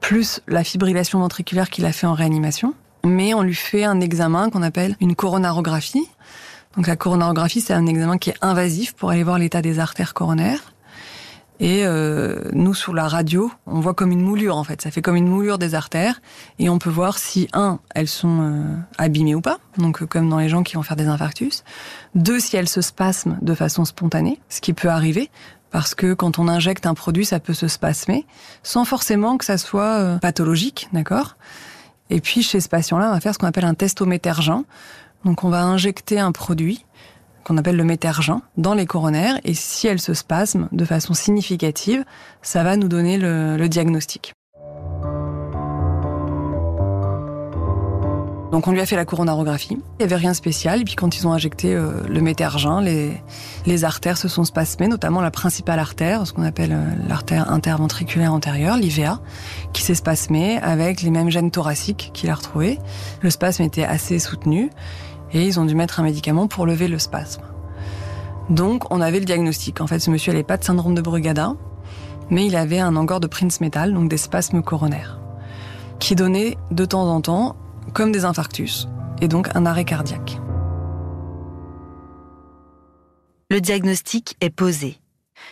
plus 0.00 0.40
la 0.46 0.64
fibrillation 0.64 1.20
ventriculaire 1.20 1.70
qu'il 1.70 1.84
a 1.86 1.92
fait 1.92 2.06
en 2.06 2.14
réanimation. 2.14 2.74
Mais 3.04 3.34
on 3.34 3.42
lui 3.42 3.54
fait 3.54 3.84
un 3.84 4.00
examen 4.00 4.50
qu'on 4.50 4.62
appelle 4.62 4.96
une 5.00 5.14
coronarographie. 5.14 6.08
Donc 6.76 6.86
la 6.86 6.96
coronarographie, 6.96 7.60
c'est 7.60 7.72
un 7.74 7.86
examen 7.86 8.18
qui 8.18 8.30
est 8.30 8.36
invasif 8.42 8.94
pour 8.94 9.10
aller 9.10 9.22
voir 9.22 9.38
l'état 9.38 9.62
des 9.62 9.78
artères 9.78 10.14
coronaires. 10.14 10.74
Et 11.60 11.84
euh, 11.84 12.40
nous, 12.52 12.72
sur 12.72 12.94
la 12.94 13.08
radio, 13.08 13.50
on 13.66 13.80
voit 13.80 13.94
comme 13.94 14.12
une 14.12 14.20
moulure 14.20 14.56
en 14.56 14.64
fait. 14.64 14.80
Ça 14.80 14.90
fait 14.90 15.02
comme 15.02 15.16
une 15.16 15.28
moulure 15.28 15.58
des 15.58 15.74
artères, 15.74 16.20
et 16.58 16.68
on 16.68 16.78
peut 16.78 16.90
voir 16.90 17.18
si 17.18 17.48
un, 17.52 17.80
elles 17.94 18.08
sont 18.08 18.38
euh, 18.42 18.76
abîmées 18.96 19.34
ou 19.34 19.40
pas, 19.40 19.58
donc 19.76 20.04
comme 20.06 20.28
dans 20.28 20.38
les 20.38 20.48
gens 20.48 20.62
qui 20.62 20.76
vont 20.76 20.82
faire 20.82 20.96
des 20.96 21.08
infarctus. 21.08 21.64
Deux, 22.14 22.38
si 22.38 22.56
elles 22.56 22.68
se 22.68 22.80
spasment 22.80 23.38
de 23.42 23.54
façon 23.54 23.84
spontanée, 23.84 24.40
ce 24.48 24.60
qui 24.60 24.72
peut 24.72 24.88
arriver. 24.88 25.30
Parce 25.70 25.94
que 25.94 26.14
quand 26.14 26.38
on 26.38 26.48
injecte 26.48 26.86
un 26.86 26.94
produit, 26.94 27.26
ça 27.26 27.40
peut 27.40 27.52
se 27.52 27.68
spasmer, 27.68 28.26
sans 28.62 28.86
forcément 28.86 29.36
que 29.36 29.44
ça 29.44 29.58
soit 29.58 29.98
euh, 29.98 30.18
pathologique, 30.18 30.88
d'accord? 30.94 31.36
Et 32.08 32.20
puis 32.20 32.42
chez 32.42 32.60
ce 32.60 32.70
patient-là, 32.70 33.10
on 33.10 33.12
va 33.12 33.20
faire 33.20 33.34
ce 33.34 33.38
qu'on 33.38 33.46
appelle 33.46 33.66
un 33.66 33.74
test 33.74 34.00
ométergin. 34.00 34.64
Donc 35.24 35.44
on 35.44 35.50
va 35.50 35.62
injecter 35.64 36.18
un 36.20 36.32
produit 36.32 36.86
qu'on 37.44 37.56
appelle 37.56 37.76
le 37.76 37.84
métergin 37.84 38.42
dans 38.56 38.74
les 38.74 38.86
coronaires 38.86 39.38
et 39.44 39.54
si 39.54 39.86
elle 39.86 40.00
se 40.00 40.14
spasme 40.14 40.68
de 40.72 40.84
façon 40.84 41.14
significative, 41.14 42.04
ça 42.42 42.62
va 42.62 42.76
nous 42.76 42.88
donner 42.88 43.18
le, 43.18 43.68
diagnostic. 43.68 44.34
Donc 48.50 48.66
on 48.66 48.72
lui 48.72 48.80
a 48.80 48.86
fait 48.86 48.96
la 48.96 49.04
coronarographie. 49.04 49.74
Il 49.74 49.98
n'y 49.98 50.04
avait 50.04 50.16
rien 50.16 50.30
de 50.30 50.36
spécial. 50.36 50.80
Et 50.80 50.84
puis 50.84 50.94
quand 50.94 51.16
ils 51.18 51.26
ont 51.26 51.32
injecté 51.32 51.74
euh, 51.74 51.92
le 52.08 52.20
métergin, 52.22 52.80
les, 52.80 53.12
les 53.66 53.84
artères 53.84 54.16
se 54.16 54.26
sont 54.26 54.44
spasmées, 54.44 54.88
notamment 54.88 55.20
la 55.20 55.30
principale 55.30 55.78
artère, 55.78 56.26
ce 56.26 56.32
qu'on 56.32 56.44
appelle 56.44 56.72
euh, 56.72 57.08
l'artère 57.08 57.52
interventriculaire 57.52 58.32
antérieure, 58.32 58.78
l'IVA, 58.78 59.20
qui 59.74 59.82
s'est 59.82 59.94
spasmée 59.94 60.58
avec 60.58 61.02
les 61.02 61.10
mêmes 61.10 61.30
gènes 61.30 61.50
thoraciques 61.50 62.10
qu'il 62.14 62.30
a 62.30 62.34
retrouvés. 62.34 62.78
Le 63.20 63.28
spasme 63.28 63.64
était 63.64 63.84
assez 63.84 64.18
soutenu 64.18 64.70
et 65.32 65.44
ils 65.44 65.60
ont 65.60 65.64
dû 65.64 65.74
mettre 65.74 66.00
un 66.00 66.02
médicament 66.02 66.46
pour 66.46 66.66
lever 66.66 66.88
le 66.88 66.98
spasme. 66.98 67.42
Donc 68.50 68.90
on 68.92 69.00
avait 69.00 69.20
le 69.20 69.26
diagnostic. 69.26 69.80
En 69.80 69.86
fait, 69.86 69.98
ce 69.98 70.10
monsieur 70.10 70.32
n'avait 70.32 70.44
pas 70.44 70.56
de 70.56 70.64
syndrome 70.64 70.94
de 70.94 71.02
Brugada, 71.02 71.54
mais 72.30 72.46
il 72.46 72.56
avait 72.56 72.80
un 72.80 72.96
angor 72.96 73.20
de 73.20 73.26
Prince-Metal, 73.26 73.92
donc 73.92 74.08
des 74.08 74.16
spasmes 74.16 74.62
coronaires, 74.62 75.18
qui 75.98 76.14
donnaient 76.14 76.56
de 76.70 76.84
temps 76.84 77.08
en 77.08 77.20
temps 77.20 77.56
comme 77.92 78.12
des 78.12 78.24
infarctus, 78.24 78.88
et 79.20 79.28
donc 79.28 79.48
un 79.54 79.66
arrêt 79.66 79.84
cardiaque. 79.84 80.40
Le 83.50 83.60
diagnostic 83.60 84.36
est 84.40 84.50
posé. 84.50 84.98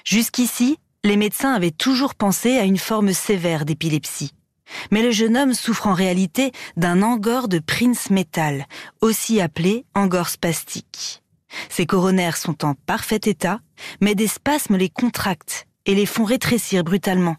Jusqu'ici, 0.05 0.79
les 1.03 1.17
médecins 1.17 1.55
avaient 1.55 1.71
toujours 1.71 2.15
pensé 2.15 2.59
à 2.59 2.65
une 2.65 2.79
forme 2.79 3.13
sévère 3.13 3.65
d'épilepsie. 3.65 4.35
Mais 4.91 5.03
le 5.03 5.11
jeune 5.11 5.37
homme 5.37 5.55
souffre 5.55 5.87
en 5.87 5.95
réalité 5.95 6.53
d'un 6.77 7.03
angor 7.03 7.49
de 7.49 7.59
Prince 7.59 8.11
Metal, 8.11 8.67
aussi 9.01 9.41
appelé 9.41 9.85
angor 9.95 10.29
spastique. 10.29 11.23
Ses 11.69 11.87
coronaires 11.87 12.37
sont 12.37 12.65
en 12.65 12.75
parfait 12.75 13.21
état, 13.25 13.61
mais 14.01 14.15
des 14.15 14.27
spasmes 14.27 14.77
les 14.77 14.89
contractent 14.89 15.67
et 15.87 15.95
les 15.95 16.07
font 16.07 16.25
rétrécir 16.25 16.85
brutalement. 16.85 17.37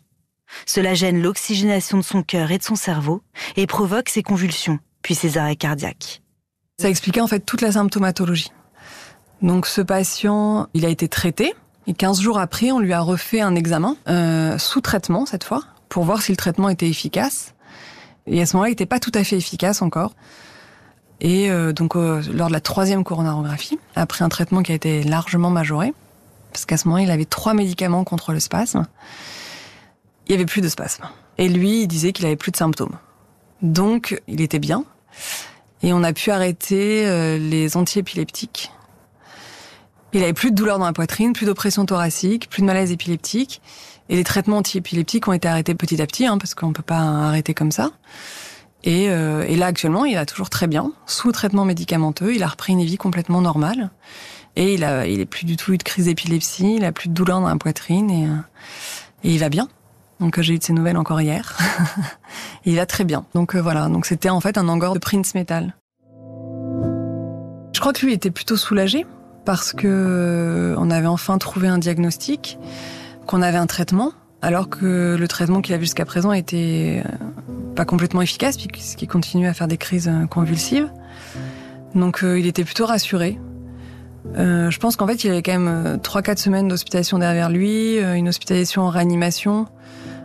Cela 0.65 0.93
gêne 0.93 1.21
l'oxygénation 1.21 1.97
de 1.97 2.03
son 2.03 2.23
cœur 2.23 2.51
et 2.51 2.57
de 2.57 2.63
son 2.63 2.75
cerveau 2.75 3.21
et 3.57 3.67
provoque 3.67 4.09
ses 4.09 4.23
convulsions, 4.23 4.79
puis 5.01 5.15
ses 5.15 5.37
arrêts 5.37 5.57
cardiaques. 5.57 6.21
Ça 6.79 6.89
expliquait 6.89 7.21
en 7.21 7.27
fait 7.27 7.41
toute 7.41 7.61
la 7.61 7.73
symptomatologie. 7.73 8.51
Donc 9.41 9.67
ce 9.67 9.81
patient, 9.81 10.67
il 10.73 10.85
a 10.85 10.89
été 10.89 11.07
traité 11.07 11.53
et 11.85 11.93
15 11.93 12.21
jours 12.21 12.39
après, 12.39 12.71
on 12.71 12.79
lui 12.79 12.93
a 12.93 13.01
refait 13.01 13.41
un 13.41 13.55
examen 13.55 13.97
euh, 14.07 14.57
sous 14.57 14.81
traitement 14.81 15.25
cette 15.25 15.43
fois 15.43 15.63
pour 15.89 16.03
voir 16.03 16.21
si 16.21 16.31
le 16.31 16.37
traitement 16.37 16.69
était 16.69 16.87
efficace. 16.87 17.53
Et 18.25 18.41
à 18.41 18.45
ce 18.45 18.55
moment-là, 18.55 18.69
il 18.69 18.73
n'était 18.73 18.85
pas 18.85 18.99
tout 18.99 19.11
à 19.13 19.23
fait 19.23 19.37
efficace 19.37 19.81
encore. 19.81 20.13
Et 21.19 21.49
euh, 21.49 21.73
donc, 21.73 21.95
euh, 21.95 22.21
lors 22.33 22.47
de 22.47 22.53
la 22.53 22.61
troisième 22.61 23.03
coronarographie, 23.03 23.79
après 23.95 24.23
un 24.23 24.29
traitement 24.29 24.61
qui 24.61 24.71
a 24.71 24.75
été 24.75 25.03
largement 25.03 25.49
majoré, 25.49 25.93
parce 26.51 26.65
qu'à 26.65 26.77
ce 26.77 26.87
moment, 26.87 26.99
il 26.99 27.09
avait 27.09 27.25
trois 27.25 27.53
médicaments 27.53 28.03
contre 28.03 28.33
le 28.33 28.39
spasme, 28.39 28.85
il 30.27 30.31
y 30.31 30.35
avait 30.35 30.45
plus 30.45 30.61
de 30.61 30.69
spasme. 30.69 31.05
Et 31.37 31.49
lui, 31.49 31.83
il 31.83 31.87
disait 31.87 32.11
qu'il 32.11 32.25
avait 32.25 32.35
plus 32.35 32.51
de 32.51 32.57
symptômes. 32.57 32.97
Donc, 33.61 34.21
il 34.27 34.41
était 34.41 34.59
bien. 34.59 34.83
Et 35.83 35.93
on 35.93 36.03
a 36.03 36.13
pu 36.13 36.31
arrêter 36.31 37.07
euh, 37.07 37.37
les 37.37 37.77
antiépileptiques. 37.77 38.71
Il 40.13 40.23
avait 40.23 40.33
plus 40.33 40.51
de 40.51 40.55
douleur 40.55 40.79
dans 40.79 40.85
la 40.85 40.93
poitrine, 40.93 41.33
plus 41.33 41.45
d'oppression 41.45 41.85
thoracique, 41.85 42.49
plus 42.49 42.61
de 42.61 42.67
malaise 42.67 42.91
épileptique. 42.91 43.61
Et 44.09 44.15
les 44.15 44.23
traitements 44.23 44.57
antiépileptiques 44.57 45.27
ont 45.27 45.33
été 45.33 45.47
arrêtés 45.47 45.75
petit 45.75 46.01
à 46.01 46.07
petit, 46.07 46.25
hein, 46.25 46.37
parce 46.37 46.55
qu'on 46.55 46.71
peut 46.71 46.81
pas 46.81 46.99
arrêter 46.99 47.53
comme 47.53 47.71
ça. 47.71 47.91
Et, 48.83 49.09
euh, 49.09 49.43
et, 49.47 49.57
là, 49.57 49.65
actuellement, 49.65 50.05
il 50.05 50.15
va 50.15 50.25
toujours 50.25 50.49
très 50.49 50.67
bien, 50.67 50.93
sous 51.05 51.31
traitement 51.31 51.65
médicamenteux. 51.65 52.33
Il 52.33 52.43
a 52.43 52.47
repris 52.47 52.73
une 52.73 52.83
vie 52.83 52.97
complètement 52.97 53.41
normale. 53.41 53.89
Et 54.55 54.73
il 54.73 54.83
a, 54.83 55.05
il 55.05 55.19
est 55.19 55.25
plus 55.25 55.45
du 55.45 55.57
tout 55.57 55.73
eu 55.73 55.77
de 55.77 55.83
crise 55.83 56.05
d'épilepsie, 56.05 56.77
il 56.77 56.85
a 56.85 56.91
plus 56.91 57.09
de 57.09 57.13
douleur 57.13 57.41
dans 57.41 57.47
la 57.47 57.57
poitrine 57.57 58.09
et, 58.09 58.25
euh, 58.25 58.37
et 59.23 59.33
il 59.33 59.39
va 59.39 59.49
bien. 59.49 59.67
Donc 60.19 60.41
j'ai 60.41 60.55
eu 60.55 60.57
de 60.57 60.63
ses 60.63 60.73
nouvelles 60.73 60.97
encore 60.97 61.21
hier. 61.21 61.55
il 62.65 62.75
va 62.75 62.87
très 62.87 63.03
bien. 63.03 63.25
Donc 63.35 63.55
euh, 63.55 63.61
voilà, 63.61 63.87
donc 63.87 64.07
c'était 64.07 64.29
en 64.29 64.41
fait 64.41 64.57
un 64.57 64.67
angor 64.67 64.95
de 64.95 64.99
Prince 64.99 65.35
Metal. 65.35 65.75
Je 67.71 67.79
crois 67.79 67.93
que 67.93 68.03
lui 68.03 68.13
était 68.13 68.31
plutôt 68.31 68.57
soulagé 68.57 69.05
parce 69.47 69.71
que 69.71 69.87
euh, 69.87 70.75
on 70.77 70.91
avait 70.91 71.07
enfin 71.07 71.37
trouvé 71.37 71.69
un 71.69 71.77
diagnostic 71.77 72.59
qu'on 73.27 73.41
avait 73.41 73.57
un 73.57 73.65
traitement, 73.65 74.11
alors 74.41 74.67
que 74.67 75.15
le 75.17 75.27
traitement 75.29 75.61
qu'il 75.61 75.73
avait 75.73 75.85
jusqu'à 75.85 76.03
présent 76.03 76.33
était 76.33 77.01
euh, 77.05 77.09
pas 77.73 77.85
complètement 77.85 78.21
efficace, 78.21 78.57
puisqu'il 78.57 79.07
continue 79.07 79.47
à 79.47 79.53
faire 79.53 79.69
des 79.69 79.77
crises 79.77 80.09
euh, 80.09 80.25
convulsives. 80.25 80.91
Donc 81.95 82.23
il 82.23 82.45
était 82.45 82.65
plutôt 82.65 82.85
rassuré. 82.85 83.39
je 84.35 84.77
pense 84.79 84.97
qu'en 84.97 85.07
fait, 85.07 85.23
il 85.23 85.31
avait 85.31 85.41
quand 85.41 85.57
même 85.57 85.97
3-4 86.03 86.37
semaines 86.37 86.67
d'hospitalisation 86.67 87.17
derrière 87.17 87.49
lui, 87.49 87.97
une 87.99 88.27
hospitalisation 88.27 88.81
en 88.81 88.89
réanimation, 88.89 89.67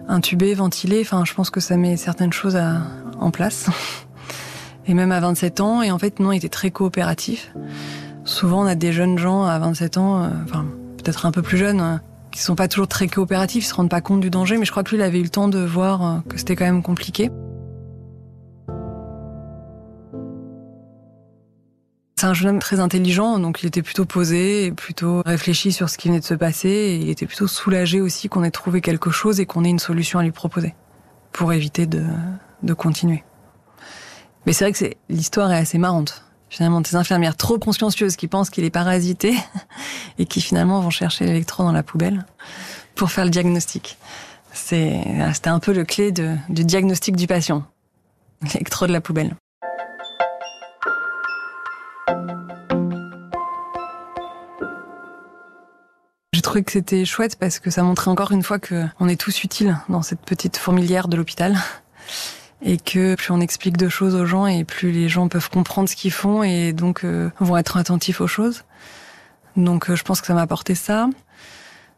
intubé, 0.09 0.53
ventilé. 0.55 1.01
Enfin, 1.01 1.23
je 1.25 1.33
pense 1.33 1.51
que 1.51 1.61
ça 1.61 1.77
met 1.77 1.97
certaines 1.97 2.33
choses 2.33 2.59
en 3.21 3.31
place. 3.31 3.71
Et 4.87 4.95
même 4.95 5.13
à 5.13 5.21
27 5.21 5.61
ans, 5.61 5.81
et 5.81 5.93
en 5.93 5.99
fait, 5.99 6.19
non, 6.19 6.33
il 6.33 6.39
était 6.39 6.49
très 6.49 6.73
coopératif. 6.73 7.53
Souvent, 8.25 8.63
on 8.63 8.67
a 8.67 8.75
des 8.75 8.93
jeunes 8.93 9.19
gens 9.19 9.45
à 9.45 9.59
27 9.59 9.97
ans, 9.99 10.31
enfin, 10.45 10.67
peut-être 10.97 11.27
un 11.27 11.33
peu 11.33 11.43
plus 11.43 11.59
jeunes, 11.59 12.01
qui 12.33 12.41
sont 12.41 12.57
pas 12.57 12.67
toujours 12.67 12.89
très 12.89 13.07
coopératifs, 13.07 13.65
ils 13.65 13.69
se 13.69 13.75
rendent 13.75 13.91
pas 13.91 14.01
compte 14.01 14.21
du 14.21 14.31
danger, 14.31 14.57
mais 14.59 14.65
je 14.65 14.71
crois 14.71 14.83
que 14.83 14.91
lui, 14.91 14.97
il 14.97 15.03
avait 15.03 15.21
eu 15.21 15.25
le 15.25 15.29
temps 15.29 15.49
de 15.49 15.59
voir 15.59 16.03
euh, 16.03 16.19
que 16.29 16.39
c'était 16.39 16.57
quand 16.57 16.65
même 16.65 16.83
compliqué. 16.83 17.31
C'est 22.17 22.27
un 22.27 22.35
jeune 22.35 22.51
homme 22.51 22.59
très 22.61 22.79
intelligent, 22.79 23.39
donc 23.39 23.63
il 23.63 23.67
était 23.67 23.83
plutôt 23.83 24.05
posé 24.05 24.71
plutôt 24.71 25.23
réfléchi 25.27 25.73
sur 25.73 25.91
ce 25.91 25.99
qui 25.99 26.09
venait 26.09 26.21
de 26.21 26.25
se 26.25 26.35
passer, 26.35 26.69
et 26.69 26.97
il 26.97 27.11
était 27.11 27.27
plutôt 27.27 27.49
soulagé 27.49 28.01
aussi 28.01 28.29
qu'on 28.29 28.45
ait 28.45 28.51
trouvé 28.51 28.81
quelque 28.81 29.11
chose 29.11 29.41
et 29.41 29.47
qu'on 29.47 29.65
ait 29.65 29.71
une 29.71 29.81
solution 29.81 30.19
à 30.19 30.23
lui 30.23 30.31
proposer, 30.31 30.75
pour 31.33 31.53
éviter 31.53 31.87
de, 31.87 32.05
de 32.63 32.75
continuer. 32.75 33.25
Mais 34.47 34.53
c'est 34.53 34.65
vrai 34.65 34.73
que 34.73 34.97
l'histoire 35.09 35.53
est 35.53 35.59
assez 35.59 35.79
marrante 35.79 36.25
finalement 36.53 36.83
des 36.83 36.97
infirmières 36.97 37.35
trop 37.35 37.59
consciencieuses 37.59 38.17
qui 38.17 38.29
pensent 38.29 38.51
qu'il 38.51 38.65
est 38.65 38.71
parasité 38.71 39.35
et 40.19 40.27
qui 40.27 40.43
finalement 40.43 40.81
vont 40.81 40.91
chercher 40.91 41.25
l'électrode 41.25 41.67
dans 41.67 41.73
la 41.73 41.83
poubelle 41.83 42.27
pour 42.95 43.11
faire 43.11 43.25
le 43.25 43.31
diagnostic. 43.31 43.97
C'était 44.53 45.49
un 45.49 45.59
peu 45.61 45.73
le 45.73 45.85
clé 45.85 46.13
du 46.13 46.65
diagnostic 46.65 47.17
du 47.17 47.27
patient, 47.27 47.65
l'électrode 48.43 48.89
de 48.89 48.93
la 48.93 49.01
poubelle. 49.01 49.35
J'ai 56.35 56.43
trouvé 56.43 56.63
que 56.65 56.73
c'était 56.73 57.07
chouette 57.07 57.37
parce 57.37 57.61
que 57.61 57.71
ça 57.71 57.83
montrait 57.83 58.11
encore 58.11 58.31
une 58.31 58.43
fois 58.43 58.59
qu'on 58.59 59.09
est 59.09 59.19
tous 59.19 59.43
utiles 59.43 59.79
dans 59.89 60.03
cette 60.03 60.21
petite 60.21 60.59
fourmilière 60.59 61.09
de 61.09 61.17
l'hôpital 61.17 61.57
et 62.65 62.79
que 62.79 63.15
plus 63.15 63.33
on 63.33 63.41
explique 63.41 63.77
de 63.77 63.89
choses 63.89 64.15
aux 64.15 64.27
gens 64.27 64.47
et 64.47 64.65
plus 64.65 64.93
les 64.93 65.09
gens 65.09 65.29
peuvent 65.29 65.51
comprendre 65.51 65.89
ce 65.89 65.97
qu'ils 65.97 66.13
font 66.13 66.43
et 66.43 66.73
donc 66.73 67.05
euh, 67.05 67.31
vont 67.41 67.57
être 67.57 67.77
attentifs 67.77 68.21
aux 68.21 68.27
choses. 68.27 68.65
Donc 69.57 69.91
euh, 69.91 69.97
je 69.97 70.05
pense 70.05 70.21
que 70.21 70.27
ça 70.27 70.35
m'a 70.35 70.43
apporté 70.43 70.75
ça. 70.75 71.09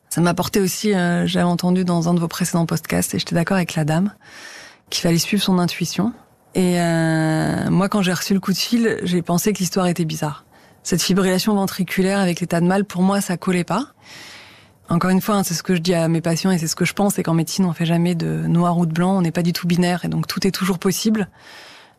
Ça 0.08 0.20
m'a 0.20 0.30
apporté 0.30 0.60
aussi, 0.60 0.94
euh, 0.94 1.26
j'avais 1.26 1.44
entendu 1.44 1.84
dans 1.84 2.08
un 2.08 2.14
de 2.14 2.20
vos 2.20 2.28
précédents 2.28 2.66
podcasts 2.66 3.14
et 3.14 3.18
j'étais 3.18 3.34
d'accord 3.34 3.56
avec 3.56 3.74
la 3.74 3.84
dame, 3.84 4.12
qu'il 4.90 5.02
fallait 5.02 5.18
suivre 5.18 5.42
son 5.42 5.58
intuition. 5.58 6.12
Et 6.56 6.78
moi 7.68 7.88
quand 7.88 8.00
j'ai 8.02 8.12
reçu 8.12 8.32
le 8.32 8.38
coup 8.38 8.52
de 8.52 8.56
fil, 8.56 8.98
j'ai 9.02 9.22
pensé 9.22 9.52
que 9.52 9.58
l'histoire 9.58 9.88
était 9.88 10.04
bizarre. 10.04 10.44
Cette 10.84 11.02
fibrillation 11.02 11.54
ventriculaire 11.54 12.20
avec 12.20 12.40
l'état 12.40 12.60
de 12.60 12.66
mal, 12.66 12.84
pour 12.84 13.02
moi, 13.02 13.20
ça 13.22 13.36
collait 13.36 13.64
pas. 13.64 13.86
Encore 14.90 15.10
une 15.10 15.22
fois, 15.22 15.36
hein, 15.36 15.42
c'est 15.42 15.54
ce 15.54 15.62
que 15.62 15.74
je 15.74 15.80
dis 15.80 15.94
à 15.94 16.08
mes 16.08 16.20
patients 16.20 16.50
et 16.50 16.58
c'est 16.58 16.66
ce 16.66 16.76
que 16.76 16.84
je 16.84 16.92
pense, 16.92 17.14
c'est 17.14 17.22
qu'en 17.22 17.34
médecine, 17.34 17.64
on 17.64 17.72
fait 17.72 17.86
jamais 17.86 18.14
de 18.14 18.46
noir 18.46 18.76
ou 18.76 18.84
de 18.84 18.92
blanc, 18.92 19.16
on 19.16 19.22
n'est 19.22 19.32
pas 19.32 19.42
du 19.42 19.52
tout 19.52 19.66
binaire 19.66 20.04
et 20.04 20.08
donc 20.08 20.26
tout 20.26 20.46
est 20.46 20.50
toujours 20.50 20.78
possible. 20.78 21.28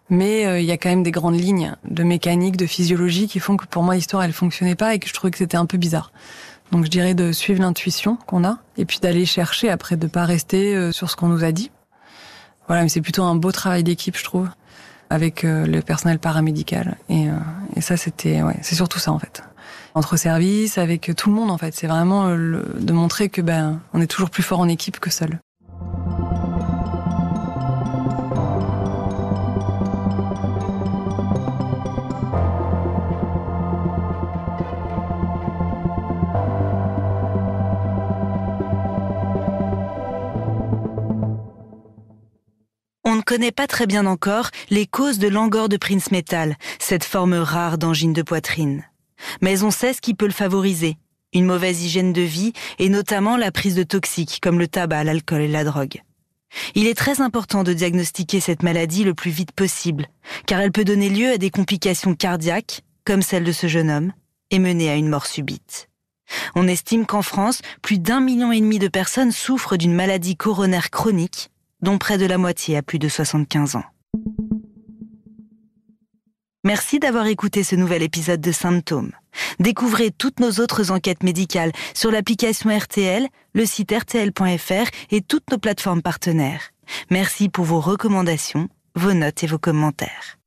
Mais 0.09 0.45
euh, 0.45 0.59
il 0.59 0.65
y 0.65 0.71
a 0.71 0.77
quand 0.77 0.89
même 0.89 1.01
des 1.01 1.11
grandes 1.11 1.39
lignes 1.39 1.75
de 1.85 2.03
mécanique, 2.03 2.57
de 2.57 2.67
physiologie 2.67 3.27
qui 3.27 3.39
font 3.39 3.57
que 3.57 3.65
pour 3.65 3.81
moi 3.81 3.95
l'histoire 3.95 4.21
elle 4.21 4.33
fonctionnait 4.33 4.75
pas 4.75 4.93
et 4.93 4.99
que 4.99 5.07
je 5.07 5.13
trouvais 5.13 5.31
que 5.31 5.37
c'était 5.39 5.57
un 5.57 5.65
peu 5.65 5.79
bizarre. 5.79 6.11
Donc 6.71 6.85
je 6.85 6.89
dirais 6.89 7.15
de 7.15 7.31
suivre 7.31 7.61
l'intuition 7.61 8.17
qu'on 8.27 8.43
a 8.43 8.59
et 8.77 8.85
puis 8.85 8.99
d'aller 8.99 9.25
chercher 9.25 9.69
après 9.69 9.97
de 9.97 10.05
pas 10.05 10.25
rester 10.25 10.75
euh, 10.75 10.91
sur 10.91 11.09
ce 11.09 11.15
qu'on 11.15 11.27
nous 11.27 11.43
a 11.43 11.51
dit. 11.51 11.71
Voilà, 12.67 12.83
mais 12.83 12.89
c'est 12.89 13.01
plutôt 13.01 13.23
un 13.23 13.35
beau 13.35 13.51
travail 13.51 13.83
d'équipe 13.83 14.15
je 14.15 14.23
trouve 14.23 14.49
avec 15.09 15.43
euh, 15.43 15.65
le 15.65 15.81
personnel 15.81 16.19
paramédical 16.19 16.97
et, 17.09 17.25
et 17.75 17.81
ça 17.81 17.97
c'était 17.97 18.43
ouais, 18.43 18.57
c'est 18.61 18.75
surtout 18.75 18.99
ça 18.99 19.11
en 19.11 19.17
fait. 19.17 19.43
Entre 19.97 20.17
services 20.17 20.77
avec 20.77 21.09
tout 21.15 21.29
le 21.29 21.35
monde 21.35 21.49
en 21.49 21.57
fait, 21.57 21.73
c'est 21.73 21.87
vraiment 21.87 22.27
le, 22.27 22.65
de 22.77 22.91
montrer 22.91 23.29
que 23.29 23.41
ben 23.41 23.79
on 23.93 24.01
est 24.01 24.07
toujours 24.07 24.29
plus 24.29 24.43
fort 24.43 24.59
en 24.59 24.67
équipe 24.67 24.99
que 24.99 25.09
seul. 25.09 25.39
On 43.05 43.15
ne 43.15 43.21
connaît 43.21 43.53
pas 43.53 43.67
très 43.67 43.87
bien 43.87 44.05
encore 44.05 44.49
les 44.69 44.87
causes 44.87 45.19
de 45.19 45.29
l'angor 45.29 45.69
de 45.69 45.77
Prince 45.77 46.11
Metal, 46.11 46.57
cette 46.79 47.05
forme 47.05 47.35
rare 47.35 47.77
d'angine 47.77 48.11
de 48.11 48.23
poitrine. 48.23 48.83
Mais 49.41 49.63
on 49.63 49.71
sait 49.71 49.93
ce 49.93 50.01
qui 50.01 50.13
peut 50.13 50.25
le 50.25 50.31
favoriser, 50.31 50.97
une 51.33 51.45
mauvaise 51.45 51.83
hygiène 51.83 52.13
de 52.13 52.21
vie 52.21 52.53
et 52.79 52.89
notamment 52.89 53.37
la 53.37 53.51
prise 53.51 53.75
de 53.75 53.83
toxiques 53.83 54.39
comme 54.41 54.59
le 54.59 54.67
tabac, 54.67 55.03
l'alcool 55.03 55.41
et 55.41 55.47
la 55.47 55.63
drogue. 55.63 56.01
Il 56.73 56.87
est 56.87 56.97
très 56.97 57.21
important 57.21 57.63
de 57.63 57.73
diagnostiquer 57.73 58.39
cette 58.39 58.63
maladie 58.63 59.03
le 59.03 59.13
plus 59.13 59.31
vite 59.31 59.51
possible, 59.51 60.07
car 60.45 60.61
elle 60.61 60.71
peut 60.71 60.85
donner 60.85 61.09
lieu 61.09 61.31
à 61.31 61.37
des 61.37 61.49
complications 61.49 62.15
cardiaques, 62.15 62.81
comme 63.03 63.21
celle 63.21 63.43
de 63.43 63.51
ce 63.51 63.67
jeune 63.67 63.91
homme, 63.91 64.13
et 64.51 64.59
mener 64.59 64.89
à 64.89 64.95
une 64.95 65.09
mort 65.09 65.25
subite. 65.25 65.89
On 66.55 66.67
estime 66.67 67.05
qu'en 67.05 67.21
France, 67.21 67.61
plus 67.81 67.99
d'un 67.99 68.19
million 68.19 68.51
et 68.51 68.59
demi 68.59 68.79
de 68.79 68.87
personnes 68.87 69.31
souffrent 69.31 69.77
d'une 69.77 69.93
maladie 69.93 70.35
coronaire 70.35 70.89
chronique, 70.89 71.49
dont 71.81 71.97
près 71.97 72.17
de 72.17 72.25
la 72.25 72.37
moitié 72.37 72.77
a 72.77 72.81
plus 72.81 72.99
de 72.99 73.09
75 73.09 73.75
ans. 73.75 73.83
Merci 76.65 76.97
d'avoir 76.97 77.27
écouté 77.27 77.63
ce 77.63 77.75
nouvel 77.75 78.01
épisode 78.01 78.41
de 78.41 78.51
Symptômes. 78.51 79.11
Découvrez 79.59 80.09
toutes 80.09 80.39
nos 80.39 80.53
autres 80.53 80.89
enquêtes 80.89 81.21
médicales 81.21 81.71
sur 81.93 82.09
l'application 82.09 82.75
RTL, 82.75 83.27
le 83.53 83.65
site 83.67 83.91
rtl.fr 83.91 84.89
et 85.11 85.21
toutes 85.21 85.51
nos 85.51 85.59
plateformes 85.59 86.01
partenaires. 86.01 86.71
Merci 87.11 87.49
pour 87.49 87.65
vos 87.65 87.79
recommandations, 87.79 88.67
vos 88.95 89.13
notes 89.13 89.43
et 89.43 89.47
vos 89.47 89.59
commentaires. 89.59 90.39